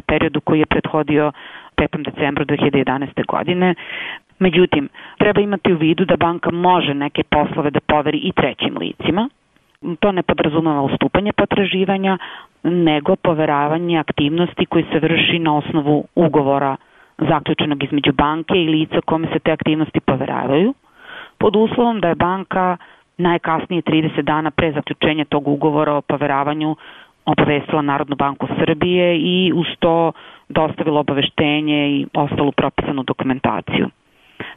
periodu 0.07 0.41
koji 0.41 0.59
je 0.59 0.65
prethodio 0.65 1.31
5. 1.77 2.03
decembru 2.03 2.45
2011. 2.45 3.25
godine. 3.27 3.75
Međutim, 4.39 4.89
treba 5.17 5.41
imati 5.41 5.73
u 5.73 5.77
vidu 5.77 6.05
da 6.05 6.17
banka 6.17 6.51
može 6.51 6.93
neke 6.93 7.23
poslove 7.23 7.69
da 7.69 7.79
poveri 7.79 8.17
i 8.17 8.31
trećim 8.31 8.77
licima. 8.77 9.29
To 9.99 10.11
ne 10.11 10.23
podrazumeva 10.23 10.81
ustupanje 10.81 11.33
potraživanja, 11.33 12.17
nego 12.63 13.15
poveravanje 13.15 13.97
aktivnosti 13.97 14.65
koji 14.65 14.85
se 14.91 14.99
vrši 14.99 15.39
na 15.39 15.57
osnovu 15.57 16.05
ugovora 16.15 16.75
zaključenog 17.17 17.83
između 17.83 18.13
banke 18.13 18.53
i 18.55 18.69
lica 18.69 19.01
kome 19.05 19.27
se 19.33 19.39
te 19.39 19.51
aktivnosti 19.51 19.99
poveravaju 19.99 20.73
pod 21.37 21.55
uslovom 21.55 21.99
da 21.99 22.07
je 22.07 22.15
banka 22.15 22.77
najkasnije 23.17 23.81
30 23.81 24.21
dana 24.21 24.51
pre 24.51 24.71
zaključenja 24.71 25.25
tog 25.25 25.47
ugovora 25.47 25.93
o 25.93 26.01
poveravanju 26.01 26.75
obavestila 27.25 27.81
Narodnu 27.81 28.15
banku 28.15 28.47
Srbije 28.59 29.17
i 29.19 29.51
uz 29.55 29.67
to 29.79 30.11
dostavila 30.49 30.99
obaveštenje 30.99 31.89
i 31.89 32.05
ostalu 32.13 32.51
propisanu 32.51 33.03
dokumentaciju. 33.03 33.87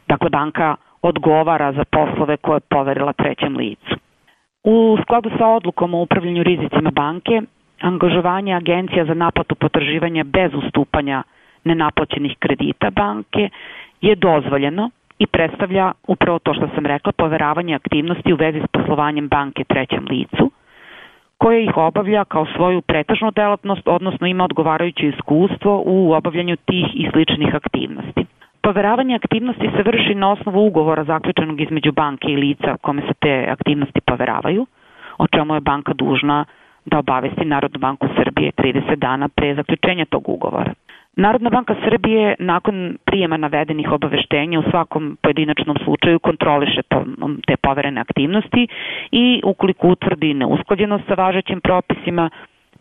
Dakle, 0.07 0.29
banka 0.29 0.75
odgovara 1.01 1.73
za 1.73 1.83
poslove 1.91 2.37
koje 2.37 2.55
je 2.55 2.69
poverila 2.69 3.13
trećem 3.13 3.57
licu. 3.57 3.95
U 4.69 4.97
skladu 5.01 5.29
sa 5.37 5.47
odlukom 5.47 5.93
o 5.93 6.01
upravljanju 6.01 6.43
rizicima 6.43 6.91
banke, 6.91 7.41
angažovanje 7.81 8.53
agencija 8.53 9.05
za 9.05 9.13
naplatu 9.13 9.55
potraživanja 9.55 10.23
bez 10.23 10.51
ustupanja 10.53 11.23
nenaplaćenih 11.63 12.35
kredita 12.39 12.89
banke 12.89 13.49
je 14.01 14.15
dozvoljeno 14.15 14.89
i 15.19 15.27
predstavlja 15.27 15.91
upravo 16.07 16.39
to 16.39 16.53
što 16.53 16.69
sam 16.75 16.85
rekla, 16.85 17.11
poveravanje 17.11 17.75
aktivnosti 17.75 18.33
u 18.33 18.35
vezi 18.35 18.59
s 18.59 18.67
poslovanjem 18.71 19.27
banke 19.27 19.63
trećem 19.63 20.05
licu, 20.09 20.51
koje 21.37 21.63
ih 21.63 21.77
obavlja 21.77 22.25
kao 22.25 22.45
svoju 22.55 22.81
pretežnu 22.81 23.31
delatnost, 23.31 23.81
odnosno 23.85 24.27
ima 24.27 24.43
odgovarajuće 24.43 25.07
iskustvo 25.07 25.83
u 25.85 26.13
obavljanju 26.13 26.55
tih 26.55 26.85
i 26.93 27.09
sličnih 27.11 27.55
aktivnosti. 27.55 28.25
Poveravanje 28.69 29.15
aktivnosti 29.15 29.69
se 29.75 29.83
vrši 29.83 30.15
na 30.15 30.31
osnovu 30.31 30.67
ugovora 30.67 31.03
zaključenog 31.03 31.61
između 31.61 31.91
banke 31.91 32.27
i 32.27 32.35
lica 32.35 32.77
kome 32.81 33.01
se 33.01 33.13
te 33.19 33.47
aktivnosti 33.51 34.01
poveravaju, 34.01 34.65
o 35.17 35.27
čemu 35.27 35.53
je 35.53 35.59
banka 35.59 35.93
dužna 35.93 36.45
da 36.85 36.99
obavesti 36.99 37.45
Narodnu 37.45 37.79
banku 37.79 38.07
Srbije 38.17 38.51
30 38.51 38.95
dana 38.95 39.29
pre 39.29 39.55
zaključenja 39.55 40.05
tog 40.05 40.29
ugovora. 40.29 40.73
Narodna 41.15 41.49
banka 41.49 41.75
Srbije 41.83 42.35
nakon 42.39 42.97
prijema 43.05 43.37
navedenih 43.37 43.91
obaveštenja 43.91 44.59
u 44.59 44.69
svakom 44.71 45.17
pojedinačnom 45.21 45.77
slučaju 45.83 46.19
kontroliše 46.19 46.81
to, 46.87 47.03
te 47.47 47.57
poverene 47.57 48.01
aktivnosti 48.01 48.67
i 49.11 49.41
ukoliko 49.45 49.87
utvrdi 49.87 50.33
neusklađenost 50.33 51.03
sa 51.07 51.13
važećim 51.13 51.61
propisima, 51.61 52.29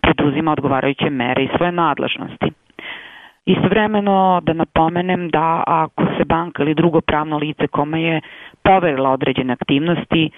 preduzima 0.00 0.52
odgovarajuće 0.52 1.10
mere 1.10 1.44
i 1.44 1.50
svoje 1.56 1.72
nadležnosti. 1.72 2.67
Istovremeno 3.48 4.40
da 4.42 4.52
napomenem 4.52 5.28
da 5.30 5.62
ako 5.66 6.04
se 6.16 6.24
banka 6.24 6.62
ili 6.62 6.74
drugo 6.74 7.00
pravno 7.00 7.38
lice 7.38 7.66
kome 7.66 8.02
je 8.02 8.20
poverila 8.62 9.10
određene 9.10 9.52
aktivnosti, 9.52 10.30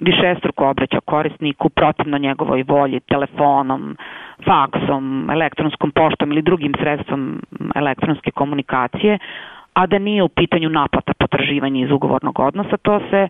višestruko 0.00 0.68
obraća 0.68 1.00
korisniku 1.04 1.68
protivno 1.68 2.18
njegovoj 2.18 2.62
volji, 2.68 3.00
telefonom, 3.00 3.96
faksom, 4.44 5.30
elektronskom 5.30 5.90
poštom 5.90 6.32
ili 6.32 6.42
drugim 6.42 6.72
sredstvom 6.78 7.42
elektronske 7.74 8.30
komunikacije, 8.30 9.18
a 9.74 9.86
da 9.86 9.98
nije 9.98 10.22
u 10.22 10.28
pitanju 10.28 10.68
naplata 10.68 11.12
potraživanja 11.18 11.84
iz 11.84 11.90
ugovornog 11.90 12.38
odnosa, 12.40 12.76
to 12.76 13.00
se 13.10 13.28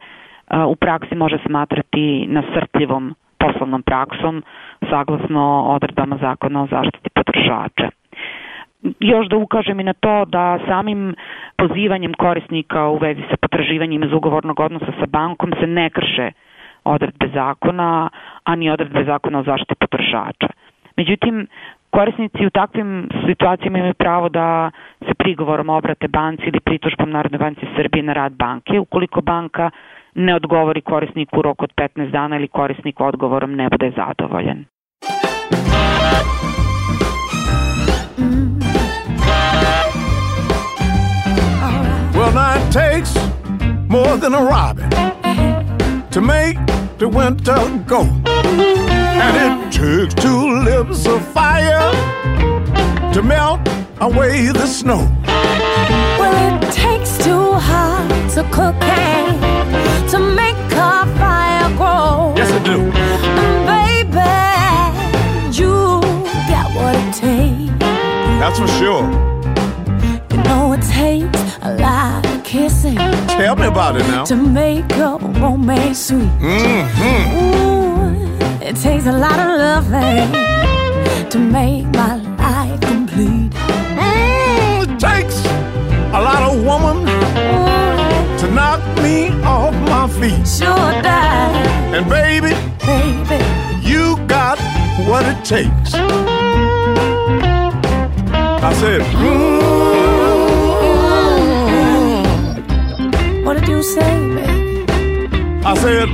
u 0.69 0.77
praksi 0.77 1.15
može 1.15 1.39
smatrati 1.47 2.27
nasrtljivom 2.27 3.15
poslovnom 3.39 3.83
praksom 3.83 4.43
saglasno 4.91 5.65
odredbama 5.69 6.17
zakona 6.21 6.63
o 6.63 6.67
zaštiti 6.67 7.11
potrošača 7.11 8.02
još 9.01 9.29
da 9.29 9.37
ukažem 9.37 9.81
i 9.81 9.85
na 9.85 9.93
to 9.93 10.25
da 10.25 10.59
samim 10.69 11.15
pozivanjem 11.57 12.15
korisnika 12.15 12.89
u 12.89 12.99
vezi 12.99 13.23
sa 13.31 13.37
potraživanjem 13.37 14.05
iz 14.05 14.13
ugovornog 14.13 14.61
odnosa 14.61 14.93
sa 15.01 15.07
bankom 15.07 15.53
se 15.61 15.67
ne 15.67 15.91
krše 15.91 16.31
odredbe 16.85 17.29
zakona, 17.35 18.11
a 18.45 18.57
ni 18.57 18.71
odredbe 18.71 19.05
zakona 19.05 19.39
o 19.39 19.43
zaštiti 19.43 19.75
potrošača. 19.81 20.49
Međutim, 20.97 21.47
korisnici 21.91 22.47
u 22.47 22.51
takvim 22.51 23.09
situacijama 23.27 23.79
imaju 23.79 23.95
pravo 23.95 24.29
da 24.29 24.71
se 25.07 25.15
prigovorom 25.15 25.69
obrate 25.69 26.09
banci 26.09 26.43
ili 26.47 26.61
pritužbom 26.61 27.11
Narodne 27.11 27.39
banci 27.39 27.67
Srbije 27.77 28.03
na 28.03 28.13
rad 28.13 28.33
banke, 28.33 28.81
ukoliko 28.81 29.21
banka 29.21 29.71
ne 30.15 30.35
odgovori 30.35 30.81
korisniku 30.81 31.39
u 31.39 31.43
roku 31.43 31.65
od 31.65 31.73
15 31.77 32.11
dana 32.11 32.37
ili 32.37 32.49
korisnik 32.49 33.01
odgovorom 33.01 33.55
ne 33.55 33.69
bude 33.69 33.93
zadovoljan. 33.97 34.65
Takes 42.73 43.15
more 43.87 44.17
than 44.17 44.33
a 44.33 44.43
robin 44.43 44.89
to 46.11 46.23
make 46.23 46.57
the 46.97 47.07
winter 47.07 47.55
go. 47.87 48.01
And 48.01 49.37
it 49.45 49.71
takes 49.71 50.15
two 50.15 50.63
lips 50.65 51.07
of 51.07 51.23
fire 51.35 51.93
to 53.13 53.23
melt 53.23 53.61
away 54.01 54.47
the 54.49 54.67
snow. 54.67 55.07
Well, 56.19 56.63
it 56.63 56.73
takes 56.73 57.19
two 57.19 57.53
hearts 57.53 58.37
to 58.37 58.43
cook 58.45 58.81
and 58.81 60.09
to 60.11 60.19
make 60.19 60.57
a 60.73 61.05
fire 61.19 61.69
grow. 61.77 62.33
Yes, 62.35 62.51
it 62.53 62.65
do. 62.65 62.81
And 62.81 63.67
baby, 63.69 64.33
you 65.59 66.01
got 66.49 66.75
what 66.75 66.95
it 66.97 67.13
takes. 67.13 67.79
That's 68.41 68.59
for 68.59 68.69
sure. 68.81 69.05
You 70.31 70.43
know 70.45 70.73
it 70.73 70.81
takes 70.81 71.59
a 71.61 71.75
lot 71.77 72.25
of 72.25 72.32
kissing. 72.53 72.97
Tell 73.39 73.57
me 73.57 73.67
about 73.67 73.97
it 73.97 74.07
now. 74.09 74.25
To 74.25 74.37
make 74.37 74.91
a 74.97 75.17
romance 75.41 76.09
sweet. 76.09 76.29
Mm-hmm. 76.39 77.23
Ooh, 77.39 78.13
it 78.61 78.77
takes 78.77 79.07
a 79.07 79.13
lot 79.13 79.39
of 79.45 79.49
loving 79.67 80.31
to 81.31 81.39
make 81.39 81.87
my 82.01 82.17
life 82.37 82.79
complete. 82.83 83.53
Mm, 83.97 84.83
it 84.85 85.01
takes 85.01 85.37
a 86.19 86.21
lot 86.29 86.43
of 86.49 86.63
woman 86.63 87.07
to 88.41 88.47
knock 88.57 88.83
me 89.03 89.31
off 89.55 89.75
my 89.89 90.07
feet. 90.19 90.47
Sure 90.47 90.93
does. 91.09 91.57
And 91.97 92.05
baby, 92.11 92.53
baby, 92.85 93.41
you 93.81 94.19
got 94.27 94.59
what 95.09 95.25
it 95.25 95.43
takes. 95.43 95.95
I 98.69 98.73
said, 98.75 99.01
mm. 99.01 100.02
What 103.63 103.71
you 103.71 103.83
say, 103.85 104.35
baby? 104.35 104.87
I 105.65 105.75
said. 105.77 106.09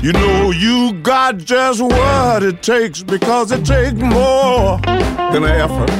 You 0.00 0.12
know 0.12 0.52
you 0.52 0.92
got 1.02 1.38
just 1.38 1.82
what 1.82 2.44
it 2.44 2.62
takes 2.62 3.02
because 3.02 3.50
it 3.50 3.64
takes 3.64 3.94
more 3.94 4.78
than 5.32 5.42
an 5.42 5.50
effort 5.50 5.90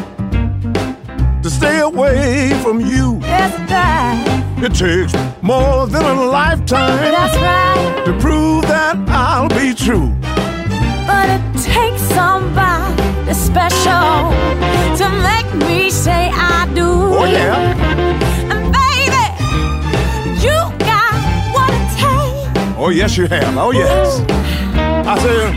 to 1.43 1.51
stay 1.51 1.81
away 1.81 2.53
from 2.63 2.81
you. 2.81 3.19
Yes, 3.23 3.53
it 3.59 3.67
does. 3.75 4.63
It 4.63 4.75
takes 4.79 5.43
more 5.43 5.89
than 5.89 6.05
a 6.05 6.15
lifetime. 6.15 7.11
That's 7.11 7.37
right. 7.39 8.05
To 8.07 8.13
prove 8.21 8.63
that 8.69 8.97
I'll 9.09 9.49
be 9.49 9.75
true. 9.75 10.15
But 11.09 11.29
it 11.29 11.43
takes 11.61 12.03
somebody 12.15 13.35
special 13.35 14.31
to 14.95 15.09
make 15.11 15.53
me 15.69 15.91
say 15.91 16.31
I 16.33 16.56
Oh 22.87 22.91
yes, 22.91 23.17
you 23.17 23.27
have. 23.27 23.57
Oh 23.59 23.73
yes. 23.73 24.21
I 24.79 25.19
said. 25.19 25.55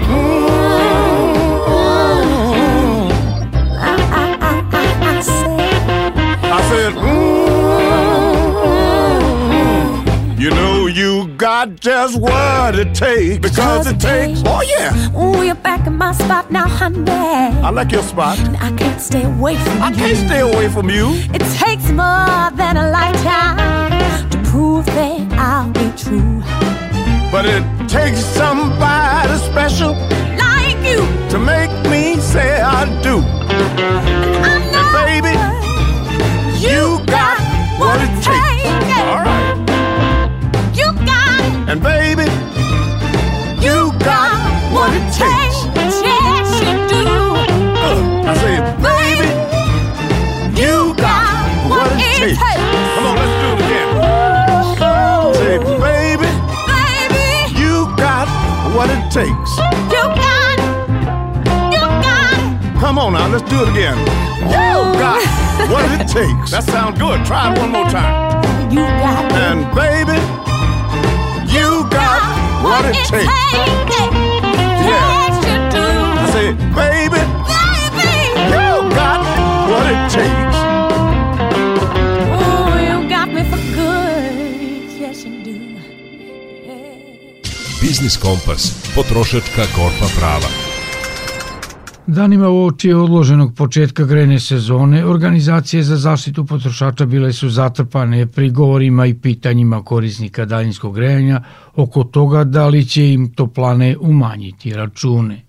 I, 6.51 6.61
said. 6.69 6.95
You 10.41 10.49
know 10.49 10.87
you 10.87 11.27
got 11.37 11.75
just 11.75 12.19
what 12.19 12.79
it 12.79 12.95
takes 12.95 13.37
because 13.37 13.85
it 13.85 13.99
takes. 13.99 14.41
Oh 14.47 14.63
yeah. 14.63 15.11
Oh, 15.13 15.43
you're 15.43 15.53
back 15.53 15.85
in 15.85 15.93
my 15.93 16.13
spot 16.13 16.49
now, 16.51 16.67
honey. 16.67 17.11
I 17.11 17.69
like 17.69 17.91
your 17.91 18.01
spot. 18.01 18.39
And 18.39 18.57
I 18.57 18.75
can't 18.75 18.99
stay 18.99 19.21
away 19.21 19.55
from 19.55 19.83
I 19.83 19.89
you. 19.91 19.95
I 19.95 19.99
can't 19.99 20.17
stay 20.17 20.39
away 20.39 20.67
from 20.67 20.89
you. 20.89 21.11
It 21.31 21.43
takes 21.59 21.91
more 21.91 22.49
than 22.57 22.75
a 22.75 22.89
lifetime 22.89 24.31
to 24.31 24.37
prove 24.49 24.87
that 24.87 25.31
I'll 25.33 25.69
be 25.69 25.91
true. 25.95 26.68
But 27.31 27.45
it 27.45 27.63
takes 27.87 28.21
somebody 28.25 29.37
special 29.37 29.93
like 30.37 30.77
you 30.83 30.97
to 31.29 31.37
make 31.37 31.69
me 31.87 32.19
say 32.19 32.59
I 32.59 32.85
do. 33.03 33.19
And, 34.49 34.63
and 34.79 34.89
baby, 34.97 35.35
you 36.59 37.05
got 37.05 37.39
what 37.79 38.01
it 38.01 38.23
takes. 38.23 38.38
Takes. 59.19 59.51
You 59.91 60.03
got 60.15 60.55
it. 60.55 60.71
You 61.75 61.83
got 62.07 62.39
it. 62.39 62.79
Come 62.79 62.97
on 62.97 63.11
now, 63.13 63.27
let's 63.27 63.43
do 63.49 63.57
it 63.63 63.69
again. 63.75 63.97
You 64.47 64.71
got 64.95 65.19
what 65.67 65.83
it 65.91 66.07
takes. 66.19 66.51
That 66.55 66.63
sounds 66.63 66.97
good. 66.97 67.25
Try 67.27 67.51
it 67.51 67.59
one 67.59 67.71
more 67.71 67.89
time. 67.91 68.39
You 68.71 68.85
got 69.03 69.27
it. 69.27 69.35
And 69.43 69.59
baby, 69.75 70.15
you 71.51 71.83
got 71.91 72.19
what 72.63 72.85
it 72.87 72.95
takes. 73.11 73.27
Yeah. 74.87 74.87
Yes, 74.87 75.35
you 75.43 75.57
do. 75.75 75.83
I 75.83 76.25
say, 76.31 76.47
baby, 76.71 77.19
Biznis 87.99 88.17
Kompas. 88.17 88.93
Potrošačka 88.95 89.63
korpa 89.75 90.07
prava. 90.19 90.47
Danima 92.07 92.49
u 92.49 92.65
oči 92.65 92.93
odloženog 92.93 93.55
početka 93.55 94.03
grejne 94.03 94.39
sezone, 94.39 95.05
organizacije 95.05 95.83
za 95.83 95.97
zaštitu 95.97 96.45
potrošača 96.45 97.05
bile 97.05 97.33
su 97.33 97.49
zatrpane 97.49 98.27
prigovorima 98.27 99.05
i 99.05 99.13
pitanjima 99.13 99.83
korisnika 99.83 100.45
daljinskog 100.45 100.95
grejanja 100.95 101.41
oko 101.75 102.03
toga 102.03 102.43
da 102.43 102.67
li 102.67 102.85
će 102.85 103.13
im 103.13 103.33
toplane 103.33 103.97
umanjiti 104.01 104.73
račune. 104.73 105.45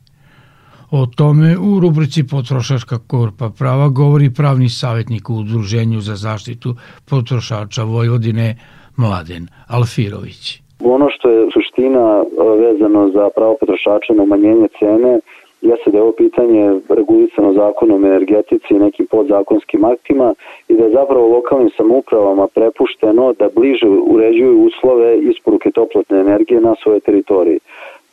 O 0.91 1.07
tome 1.07 1.59
u 1.59 1.81
rubrici 1.81 2.23
Potrošačka 2.23 2.99
korpa 2.99 3.51
prava 3.51 3.89
govori 3.89 4.35
pravni 4.35 4.69
savjetnik 4.69 5.31
u 5.31 5.37
Udruženju 5.37 6.01
za 6.01 6.17
zaštitu 6.17 6.77
potrošača 7.05 7.83
Vojvodine 7.83 8.59
Mladen 8.97 9.49
Alfirović. 9.67 10.61
Ono 10.85 11.11
što 11.11 11.31
je 11.31 11.51
suština 11.53 12.25
vezano 12.59 13.09
za 13.09 13.31
pravo 13.37 13.57
potrošača 13.61 14.15
na 14.15 14.23
umanjenje 14.23 14.69
cene 14.79 15.21
jeste 15.63 15.91
da 15.91 15.99
je 15.99 16.03
ovo 16.03 16.13
pitanje 16.13 16.81
regulisano 16.89 17.53
zakonom 17.53 18.05
energetici 18.05 18.75
i 18.75 18.79
nekim 18.79 19.07
podzakonskim 19.07 19.85
aktima 19.85 20.35
i 20.69 20.75
da 20.75 20.85
je 20.85 20.91
zapravo 20.91 21.29
lokalnim 21.29 21.71
samoupravama 21.77 22.47
prepušteno 22.55 23.33
da 23.39 23.49
bliže 23.55 23.87
uređuju 23.89 24.65
uslove 24.65 25.19
isporuke 25.19 25.71
toplotne 25.71 26.21
energije 26.21 26.61
na 26.61 26.75
svojoj 26.83 27.01
teritoriji. 27.01 27.59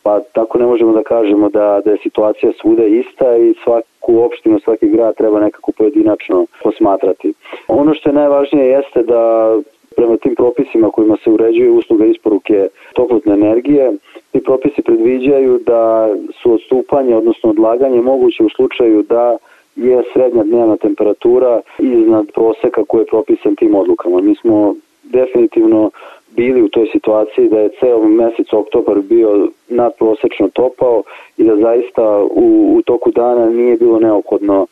Pa 0.02 0.20
tako 0.20 0.58
ne 0.58 0.66
možemo 0.66 0.92
da 0.92 1.02
kažemo 1.02 1.48
da, 1.48 1.80
da 1.84 1.90
je 1.90 1.98
situacija 2.02 2.52
svuda 2.60 2.84
ista 2.84 3.36
i 3.36 3.54
svaku 3.64 4.20
opštinu, 4.20 4.60
svaki 4.60 4.88
grad 4.88 5.16
treba 5.16 5.40
nekako 5.40 5.72
pojedinačno 5.72 6.46
posmatrati. 6.62 7.32
Ono 7.68 7.94
što 7.94 8.08
je 8.08 8.14
najvažnije 8.14 8.66
jeste 8.66 9.02
da 9.02 9.54
prema 9.96 10.16
tim 10.16 10.34
propisima 10.34 10.90
kojima 10.90 11.16
se 11.24 11.30
uređuju 11.30 11.74
usluga 11.74 12.04
isporuke 12.04 12.68
toplotne 12.94 13.34
energije, 13.34 13.92
ti 14.32 14.42
propisi 14.44 14.82
predviđaju 14.82 15.58
da 15.66 16.08
su 16.42 16.52
odstupanje, 16.52 17.16
odnosno 17.16 17.50
odlaganje 17.50 18.00
moguće 18.02 18.44
u 18.44 18.48
slučaju 18.48 19.02
da 19.02 19.36
je 19.76 20.02
srednja 20.12 20.42
dnevna 20.42 20.76
temperatura 20.76 21.60
iznad 21.78 22.26
proseka 22.34 22.84
koji 22.84 23.00
je 23.00 23.06
propisan 23.06 23.56
tim 23.56 23.74
odlukama. 23.74 24.20
Mi 24.20 24.34
smo 24.34 24.74
definitivno 25.02 25.90
bili 26.30 26.62
u 26.62 26.68
toj 26.68 26.86
situaciji 26.92 27.48
da 27.48 27.60
je 27.60 27.70
ceo 27.80 28.08
mesec 28.08 28.52
oktobar 28.52 29.00
bio 29.00 29.48
nadprosečno 29.68 30.48
topao 30.48 31.02
i 31.36 31.44
da 31.44 31.56
zaista 31.56 32.18
u, 32.18 32.74
u 32.76 32.82
toku 32.82 33.10
dana 33.10 33.50
nije 33.50 33.76
bilo 33.76 34.00
neophodno 34.00 34.66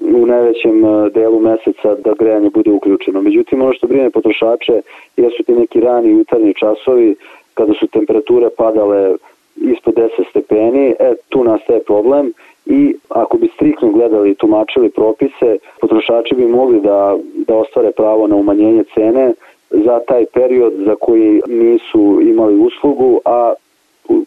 u 0.00 0.26
najvećem 0.26 0.82
delu 1.14 1.40
meseca 1.40 1.94
da 1.94 2.14
grejanje 2.18 2.50
bude 2.50 2.70
uključeno. 2.70 3.22
Međutim, 3.22 3.62
ono 3.62 3.72
što 3.72 3.86
brine 3.86 4.10
potrošače 4.10 4.82
jesu 5.16 5.42
ti 5.42 5.52
neki 5.52 5.80
rani 5.80 6.10
jutarnji 6.10 6.54
časovi 6.54 7.16
kada 7.54 7.72
su 7.72 7.86
temperature 7.86 8.48
padale 8.56 9.14
ispod 9.56 9.94
10 9.94 10.08
stepeni, 10.30 10.94
e, 10.98 11.14
tu 11.28 11.44
nastaje 11.44 11.80
problem 11.82 12.32
i 12.66 12.94
ako 13.08 13.38
bi 13.38 13.48
striktno 13.54 13.90
gledali 13.90 14.30
i 14.30 14.34
tumačili 14.34 14.90
propise, 14.90 15.58
potrošači 15.80 16.34
bi 16.34 16.46
mogli 16.46 16.80
da, 16.80 17.16
da 17.34 17.54
ostvare 17.54 17.90
pravo 17.90 18.26
na 18.26 18.36
umanjenje 18.36 18.84
cene 18.94 19.32
za 19.70 20.00
taj 20.08 20.24
period 20.32 20.72
za 20.76 20.94
koji 21.00 21.40
nisu 21.46 22.20
imali 22.22 22.54
uslugu, 22.54 23.20
a 23.24 23.52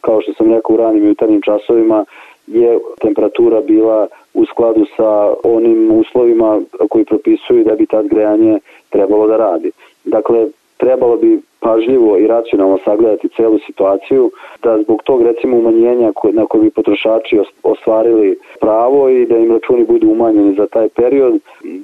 kao 0.01 0.21
što 0.21 0.34
sam 0.34 0.53
rekao 0.53 0.74
u 0.74 0.78
ranim 0.78 1.07
jutarnjim 1.07 1.41
časovima 1.41 2.05
je 2.47 2.80
temperatura 3.01 3.61
bila 3.61 4.07
u 4.34 4.45
skladu 4.45 4.86
sa 4.97 5.34
onim 5.43 5.91
uslovima 5.91 6.61
koji 6.89 7.05
propisuju 7.05 7.63
da 7.63 7.75
bi 7.75 7.86
tad 7.86 8.07
grejanje 8.07 8.59
trebalo 8.89 9.27
da 9.27 9.38
radi. 9.38 9.71
Dakle, 10.05 10.47
trebalo 10.77 11.17
bi 11.17 11.41
pažljivo 11.59 12.17
i 12.17 12.27
racionalno 12.27 12.77
sagledati 12.86 13.29
celu 13.36 13.59
situaciju, 13.59 14.31
da 14.63 14.81
zbog 14.84 15.03
tog 15.03 15.21
recimo 15.21 15.57
umanjenja 15.57 16.11
na 16.31 16.45
koje 16.45 16.63
bi 16.63 16.69
potrošači 16.69 17.39
ostvarili 17.63 18.38
pravo 18.59 19.09
i 19.09 19.25
da 19.25 19.38
im 19.38 19.51
računi 19.51 19.86
budu 19.86 20.09
umanjeni 20.09 20.55
za 20.55 20.67
taj 20.67 20.89
period, 20.89 21.39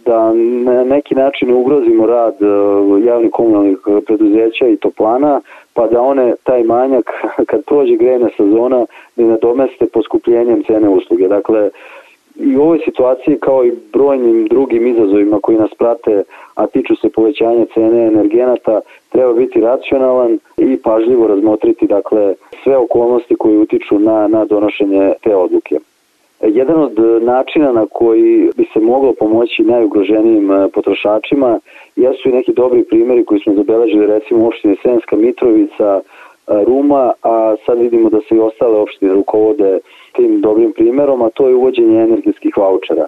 da 0.06 0.34
na 0.64 0.84
neki 0.84 1.16
način 1.16 1.54
ugrozimo 1.54 2.06
rad 2.06 2.36
javnih 3.06 3.32
komunalnih 3.32 3.78
preduzeća 4.06 4.68
i 4.68 4.78
toplana, 4.78 5.41
pa 5.74 5.88
da 5.88 6.02
one 6.02 6.34
taj 6.43 6.64
manjak 6.64 7.12
kad 7.50 7.66
prođe 7.66 7.95
grejna 7.95 8.30
sezona 8.38 8.86
ne 9.16 9.26
nadomeste 9.26 9.86
poskupljenjem 9.93 10.64
cene 10.64 10.89
usluge. 10.89 11.28
Dakle, 11.28 11.70
i 12.40 12.58
u 12.58 12.62
ovoj 12.62 12.80
situaciji 12.86 13.38
kao 13.40 13.66
i 13.66 13.72
brojnim 13.94 14.48
drugim 14.48 14.88
izazovima 14.88 15.40
koji 15.42 15.58
nas 15.58 15.72
prate, 15.78 16.24
a 16.56 16.68
tiču 16.68 16.96
se 16.96 17.10
povećanja 17.10 17.66
cene 17.74 18.08
energenata, 18.08 18.82
treba 19.10 19.34
biti 19.34 19.62
racionalan 19.62 20.40
i 20.58 20.78
pažljivo 20.78 21.28
razmotriti 21.28 21.88
dakle 21.88 22.34
sve 22.64 22.78
okolnosti 22.78 23.36
koje 23.36 23.60
utiču 23.60 24.00
na, 24.00 24.28
na 24.28 24.46
donošenje 24.46 25.14
te 25.24 25.36
odluke. 25.36 25.80
Jedan 26.42 26.84
od 26.84 27.24
načina 27.24 27.72
na 27.72 27.86
koji 27.92 28.50
bi 28.58 28.66
se 28.74 28.80
moglo 28.80 29.14
pomoći 29.14 29.64
najugroženijim 29.64 30.52
e, 30.52 30.70
potrošačima 30.74 31.60
jesu 31.96 32.30
i 32.30 32.32
neki 32.32 32.54
dobri 32.54 32.84
primjeri 32.84 33.26
koji 33.26 33.40
smo 33.40 33.54
zabeležili 33.54 34.08
recimo 34.08 34.44
u 34.44 34.48
opštini 34.48 34.76
Srenska 34.82 35.16
Mitrovica, 35.16 36.02
Ruma, 36.50 37.12
a 37.24 37.56
sad 37.66 37.80
vidimo 37.80 38.10
da 38.10 38.20
se 38.22 38.36
i 38.36 38.39
ostale 38.39 38.78
opštine 38.78 39.14
rukovode 39.14 39.80
tim 40.12 40.41
dobrim 40.41 40.72
primjerom, 40.72 41.22
a 41.22 41.30
to 41.30 41.47
je 41.47 41.56
uvođenje 41.56 42.02
energetskih 42.02 42.58
vouchera. 42.58 43.06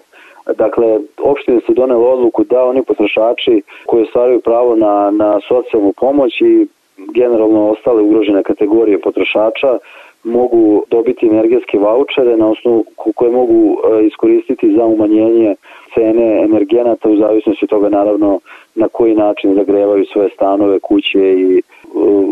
Dakle, 0.56 1.00
opštine 1.18 1.60
su 1.60 1.74
donele 1.74 2.06
odluku 2.06 2.44
da 2.44 2.64
oni 2.64 2.82
potrošači 2.82 3.62
koji 3.86 4.02
ostvaraju 4.02 4.40
pravo 4.40 4.76
na, 4.76 5.10
na 5.10 5.40
socijalnu 5.48 5.92
pomoć 5.92 6.40
i 6.40 6.66
generalno 7.14 7.70
ostale 7.70 8.02
ugrožene 8.02 8.42
kategorije 8.42 9.00
potrošača 9.00 9.78
mogu 10.24 10.82
dobiti 10.90 11.26
energetske 11.26 11.78
vouchere 11.78 12.36
na 12.36 12.48
osnovu 12.48 12.84
koje 13.14 13.30
mogu 13.30 13.78
iskoristiti 14.06 14.74
za 14.76 14.84
umanjenje 14.84 15.54
cene 15.94 16.42
energenata 16.44 17.08
u 17.08 17.16
zavisnosti 17.16 17.64
od 17.64 17.68
toga 17.68 17.88
naravno 17.88 18.40
na 18.74 18.88
koji 18.88 19.14
način 19.14 19.54
zagrevaju 19.54 20.04
svoje 20.04 20.28
stanove, 20.28 20.78
kuće 20.78 21.32
i 21.32 21.62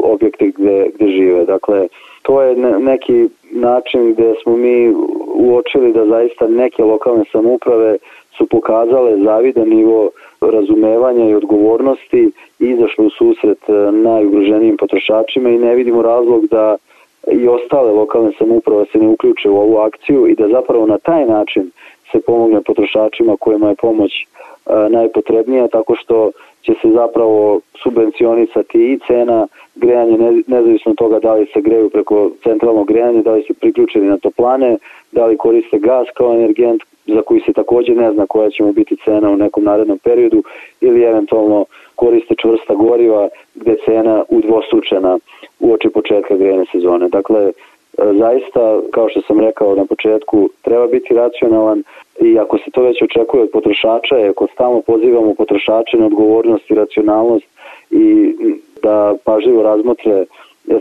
objekte 0.03 0.47
gde, 0.57 0.91
gde 0.95 1.09
žive. 1.09 1.45
Dakle, 1.45 1.89
to 2.23 2.43
je 2.43 2.57
neki 2.79 3.29
način 3.51 4.13
gde 4.13 4.35
smo 4.43 4.57
mi 4.57 4.95
uočili 5.35 5.93
da 5.93 6.07
zaista 6.07 6.49
neke 6.49 6.83
lokalne 6.83 7.25
samuprave 7.33 7.99
su 8.37 8.47
pokazale 8.47 9.17
zavidan 9.25 9.69
nivo 9.69 10.11
razumevanja 10.41 11.29
i 11.29 11.35
odgovornosti 11.35 12.31
i 12.59 12.67
izašle 12.67 13.07
u 13.07 13.11
susret 13.11 13.69
e, 13.69 13.73
najugroženijim 13.93 14.77
potrošačima 14.77 15.51
i 15.51 15.59
ne 15.59 15.75
vidimo 15.75 16.03
razlog 16.03 16.47
da 16.47 16.77
i 17.33 17.49
ostale 17.49 17.93
lokalne 17.93 18.33
samuprave 18.39 18.85
se 18.93 18.99
ne 18.99 19.09
uključe 19.09 19.51
u 19.51 19.57
ovu 19.57 19.77
akciju 19.77 20.27
i 20.27 20.35
da 20.35 20.49
zapravo 20.49 20.87
na 20.87 20.99
taj 20.99 21.27
način 21.27 21.71
se 22.13 22.21
pomogne 22.21 22.63
potrošačima 22.63 23.37
kojima 23.41 23.69
je 23.69 23.75
pomoć 23.75 24.13
e, 24.13 24.27
najpotrebnija 24.89 25.69
tako 25.69 25.95
što 25.95 26.31
će 26.63 26.73
se 26.83 26.89
zapravo 26.91 27.61
subvencionisati 27.83 28.79
i 28.93 28.99
cena 29.07 29.47
grejanja 29.75 30.17
nezavisno 30.47 30.91
od 30.91 30.99
toga 30.99 31.19
da 31.19 31.35
li 31.35 31.47
se 31.47 31.61
greju 31.61 31.91
preko 31.91 32.31
centralnog 32.45 32.87
grejanja, 32.87 33.23
da 33.23 33.33
li 33.33 33.43
su 33.43 33.55
priključeni 33.55 34.07
na 34.07 34.19
toplane, 34.19 34.79
da 35.13 35.27
li 35.27 35.37
koriste 35.37 35.79
gas 35.79 36.07
kao 36.15 36.35
energent 36.35 36.83
za 37.07 37.23
koji 37.23 37.41
se 37.41 37.53
takođe 37.53 37.95
ne 37.95 38.13
zna 38.13 38.27
koja 38.27 38.51
će 38.51 38.63
mu 38.63 38.73
biti 38.73 38.97
cena 39.05 39.31
u 39.31 39.37
nekom 39.37 39.65
narednom 39.65 39.99
periodu 39.99 40.43
ili 40.81 41.03
eventualno 41.03 41.65
koriste 41.95 42.35
čvrsta 42.43 42.75
goriva 42.75 43.29
gde 43.55 43.77
cena 43.85 44.25
udvostručena 44.29 45.19
uoči 45.61 45.89
početka 45.89 46.37
grejne 46.37 46.65
sezone. 46.73 47.09
Dakle, 47.09 47.53
zaista, 47.99 48.81
kao 48.91 49.09
što 49.09 49.21
sam 49.21 49.41
rekao 49.41 49.75
na 49.75 49.85
početku, 49.85 50.49
treba 50.63 50.87
biti 50.87 51.15
racionalan 51.15 51.83
i 52.21 52.39
ako 52.39 52.59
se 52.59 52.71
to 52.71 52.83
već 52.83 53.03
očekuje 53.03 53.43
od 53.43 53.51
potrošača 53.53 54.19
i 54.19 54.29
ako 54.29 54.47
stalno 54.53 54.81
pozivamo 54.81 55.35
potrošače 55.35 55.97
na 55.97 56.07
odgovornost 56.07 56.71
i 56.71 56.75
racionalnost 56.75 57.47
i 57.91 58.35
da 58.83 59.15
pažljivo 59.25 59.63
razmotre 59.63 60.25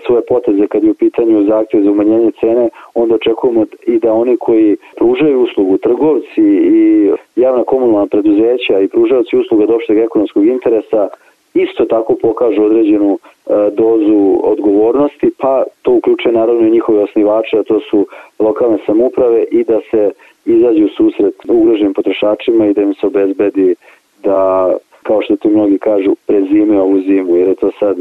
svoje 0.05 0.22
poteze 0.28 0.68
kad 0.68 0.84
je 0.84 0.91
u 0.91 0.93
pitanju 0.93 1.43
zahtjev 1.43 1.84
za 1.84 1.91
umanjenje 1.91 2.32
cene, 2.39 2.70
onda 2.93 3.16
očekujemo 3.16 3.66
i 3.88 3.99
da 3.99 4.14
oni 4.14 4.38
koji 4.38 4.78
pružaju 4.97 5.41
uslugu, 5.41 5.78
trgovci 5.78 6.41
i 6.78 7.12
javna 7.36 7.64
komunalna 7.64 8.07
preduzeća 8.07 8.80
i 8.80 8.88
pružavci 8.88 9.38
usluga 9.38 9.64
od 9.64 9.72
opšteg 9.72 9.97
ekonomskog 9.97 10.45
interesa 10.45 11.07
isto 11.53 11.85
tako 11.85 12.15
pokažu 12.21 12.63
određenu 12.63 13.17
e, 13.19 13.51
dozu 13.71 14.39
odgovornosti, 14.43 15.31
pa 15.37 15.63
to 15.81 15.91
uključuje 15.91 16.33
naravno 16.33 16.67
i 16.67 16.71
njihove 16.71 17.03
osnivače, 17.03 17.57
a 17.57 17.63
to 17.63 17.79
su 17.79 18.07
lokalne 18.39 18.77
samuprave 18.85 19.43
i 19.51 19.63
da 19.63 19.79
se 19.91 20.11
izađu 20.45 20.87
susret 20.97 21.33
ugroženim 21.47 21.93
potrošačima 21.93 22.65
i 22.65 22.73
da 22.73 22.81
im 22.81 22.93
se 22.93 23.07
obezbedi 23.07 23.75
da, 24.23 24.73
kao 25.03 25.21
što 25.21 25.35
ti 25.35 25.49
mnogi 25.49 25.77
kažu, 25.77 26.15
prezime 26.27 26.81
ovu 26.81 27.01
zimu, 27.01 27.35
jer 27.35 27.47
je 27.47 27.55
to 27.55 27.71
sad 27.79 27.97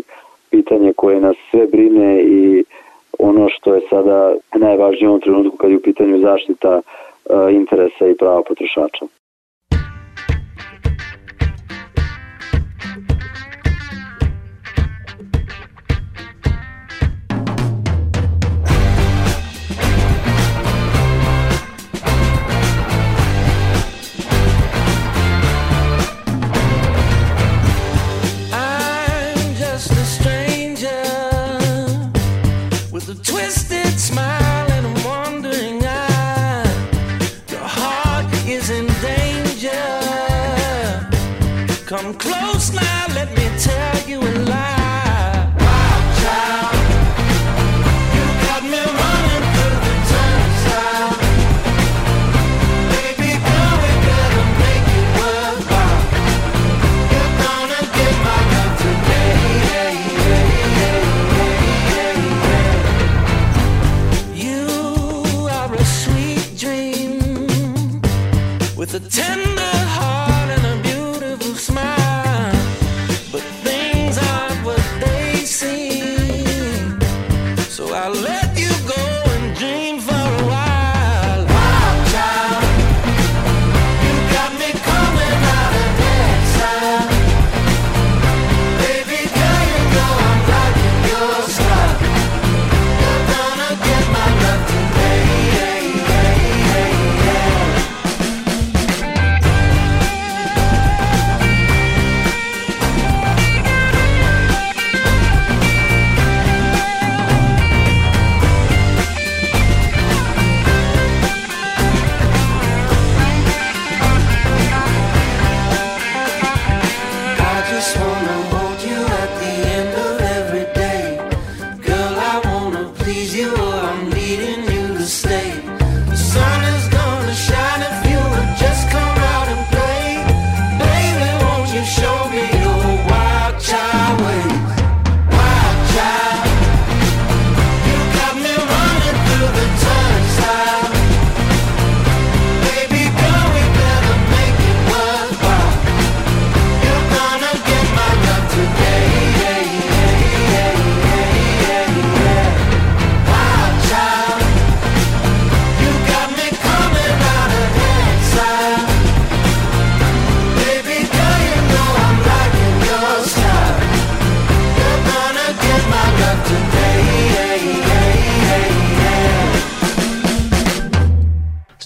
pitanje 0.51 0.93
koje 0.97 1.21
nas 1.21 1.37
sve 1.51 1.67
brine 1.67 2.23
i 2.23 2.65
ono 3.19 3.49
što 3.49 3.75
je 3.75 3.81
sada 3.91 4.35
najvažnije 4.55 5.09
u 5.09 5.11
ovom 5.11 5.21
trenutku 5.21 5.57
kad 5.57 5.71
je 5.71 5.77
u 5.77 5.83
pitanju 5.83 6.21
zaštita 6.21 6.81
e, 6.81 6.83
interesa 7.53 8.07
i 8.09 8.17
prava 8.17 8.43
potrošača. 8.43 9.07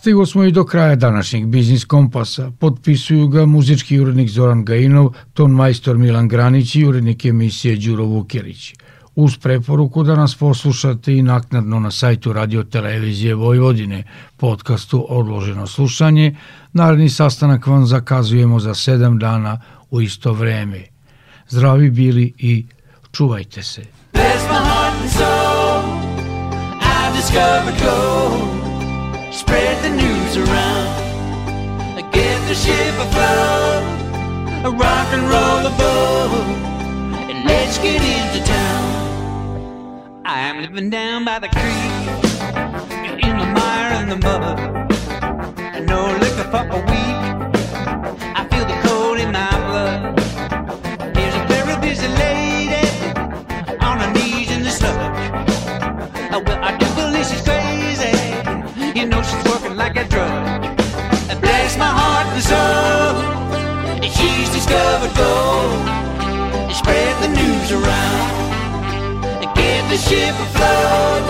Stigo 0.03 0.27
smo 0.27 0.45
i 0.45 0.53
do 0.53 0.65
kraja 0.65 0.97
današnjeg 0.97 1.47
Biznis 1.47 1.85
Kompasa. 1.85 2.51
Potpisuju 2.59 3.29
ga 3.29 3.47
muzički 3.47 4.01
urednik 4.01 4.31
Zoran 4.31 4.65
Gajinov, 4.65 5.13
ton 5.35 5.51
majstor 5.51 5.99
Milan 5.99 6.29
Granić 6.29 6.75
i 6.75 6.87
urednik 6.87 7.25
emisije 7.25 7.77
Đuro 7.77 8.05
Vukjerić. 8.05 8.75
Uz 9.15 9.37
preporuku 9.37 10.03
da 10.03 10.15
nas 10.15 10.35
poslušate 10.35 11.17
i 11.17 11.23
naknadno 11.23 11.81
na 11.81 11.91
sajtu 11.91 12.33
Radio 12.33 12.65
Televizije 12.65 13.35
Vojvodine, 13.35 14.05
podcastu 14.37 15.07
Odloženo 15.09 15.67
slušanje, 15.67 16.37
naredni 16.73 17.09
sastanak 17.09 17.67
vam 17.67 17.87
zakazujemo 17.87 18.61
za 18.61 18.75
sedam 18.75 19.19
dana 19.19 19.61
u 19.91 20.01
isto 20.01 20.33
vreme. 20.33 20.83
Zdravi 21.49 21.91
bili 21.91 22.33
i 22.39 22.67
čuvajte 23.13 23.63
se. 23.63 23.83
Bless 24.13 24.45
my 24.51 24.65
heart 24.65 25.01
and 25.03 25.11
soul. 25.11 25.83
Discovered 27.17 27.81
gold. 27.83 28.72
Spread 29.33 29.83
the 29.83 29.89
news 29.89 30.37
around. 30.37 31.03
Get 32.13 32.47
the 32.47 32.55
ship 32.55 32.95
afloat. 33.01 33.83
A 34.67 34.71
rock 34.71 35.09
and 35.17 35.23
roll 35.23 35.63
boat. 35.79 36.47
And 37.31 37.45
let's 37.47 37.79
get 37.79 38.03
into 38.03 38.45
town. 38.47 40.23
I'm 40.27 40.61
living 40.61 40.91
down 40.91 41.25
by 41.25 41.39
the 41.39 41.49
creek. 41.49 41.93
In 43.25 43.39
the 43.39 43.47
mire 43.47 43.93
and 44.01 44.11
the 44.13 44.17
mud. 44.17 44.59
No 45.87 46.01
liquor 46.21 46.49
for 46.53 46.67
a 46.69 46.81
week. 46.93 47.17
I 48.37 48.47
feel 48.51 48.67
the 48.67 48.79
cold 48.87 49.19
in 49.19 49.33
my 49.33 49.51
blood. 49.69 50.21
Here's 51.17 51.35
a 51.35 51.45
very 51.47 51.81
busy 51.81 52.09
lady 52.09 52.87
on 53.81 53.99
her 53.99 54.13
knees 54.13 54.51
in 54.51 54.63
the 54.63 54.71
sludge. 54.71 55.31
Well, 56.31 56.59
I 56.63 56.77
do 56.77 56.87
believe 56.95 57.27
she's 57.27 57.41
crazy. 57.41 57.62
Ship 70.09 70.35
afloat. 70.47 71.25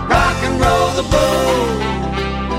A 0.00 0.02
rock 0.14 0.38
and 0.46 0.56
roll 0.64 0.90
the 1.00 1.06
boat. 1.14 1.68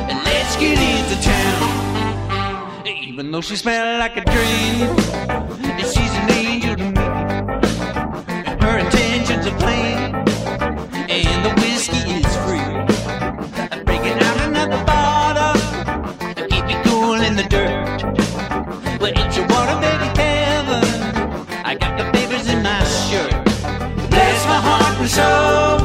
And 0.09 0.19
let's 0.25 0.55
get 0.57 0.77
into 0.93 1.15
town. 1.21 2.87
Even 3.09 3.31
though 3.31 3.41
she 3.41 3.55
smells 3.55 3.99
like 3.99 4.17
a 4.17 4.25
dream. 4.33 5.68
Soul, 25.09 25.79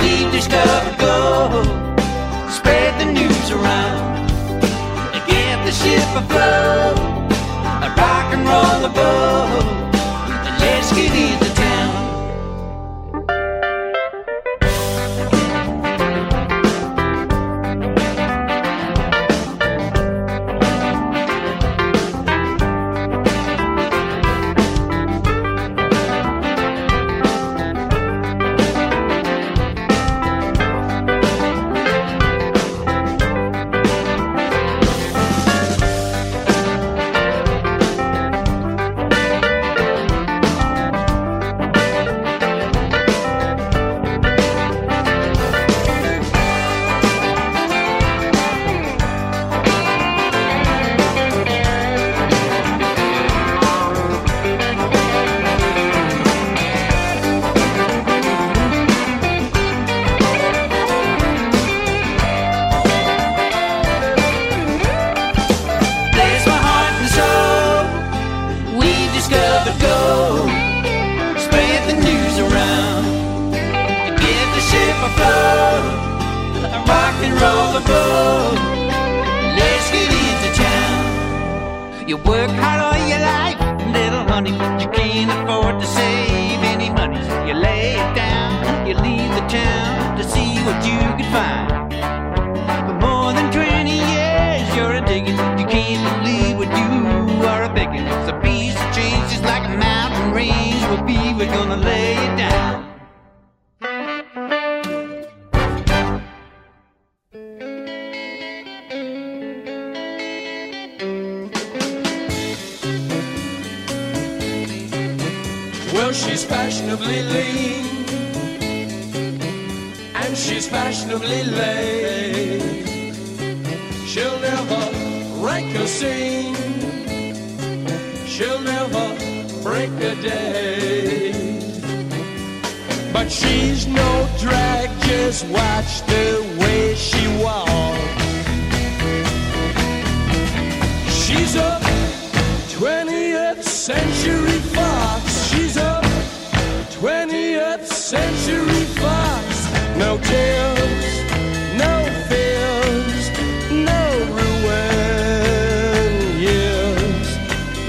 we 0.00 0.30
discovered 0.30 0.98
gold. 0.98 1.66
Spread 2.50 2.92
the 3.00 3.06
news 3.06 3.50
around 3.50 4.30
and 5.14 5.22
get 5.26 5.64
the 5.64 5.72
ship 5.72 6.08
afloat. 6.14 6.77
fine. 91.30 91.67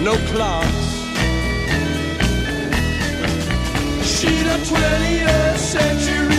No 0.04 0.16
clocks. 0.32 0.89
She's 4.04 4.45
a 4.45 4.58
20th 4.70 5.58
century 5.58 6.39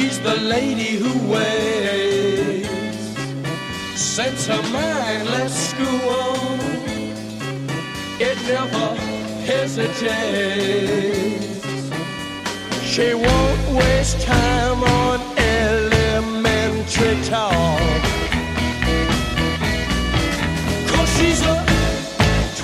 she's 0.00 0.18
the 0.20 0.36
lady 0.36 0.96
who 1.02 1.12
waits. 1.30 2.68
sense 3.94 4.46
her 4.46 4.62
mind, 4.72 5.28
let's 5.28 5.74
go 5.74 5.90
on. 6.20 6.58
It 8.28 8.38
never 8.52 8.88
hesitates. 9.48 10.40
She 12.92 13.14
won't 13.14 13.62
waste 13.78 14.20
time 14.22 14.82
on 15.02 15.20
elementary 15.38 17.16
talk. 17.32 18.02
Cause 20.90 21.10
she's 21.16 21.42
a 21.56 21.58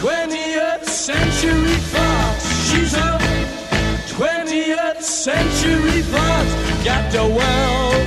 20th 0.00 0.86
century 0.86 1.78
fox. 1.92 2.36
She's 2.68 2.94
a 2.94 3.18
20th 4.16 5.02
century 5.02 6.02
fox 6.02 6.55
got 6.86 7.10
the 7.10 7.18
world 7.18 8.06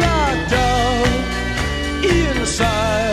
locked 0.00 0.52
up 0.54 1.06
inside 2.02 3.12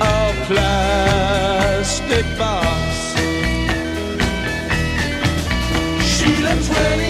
a 0.00 0.34
plastic 0.48 2.26
box. 2.36 3.14
She 6.12 6.30
looks 6.42 6.68
ready. 6.70 7.07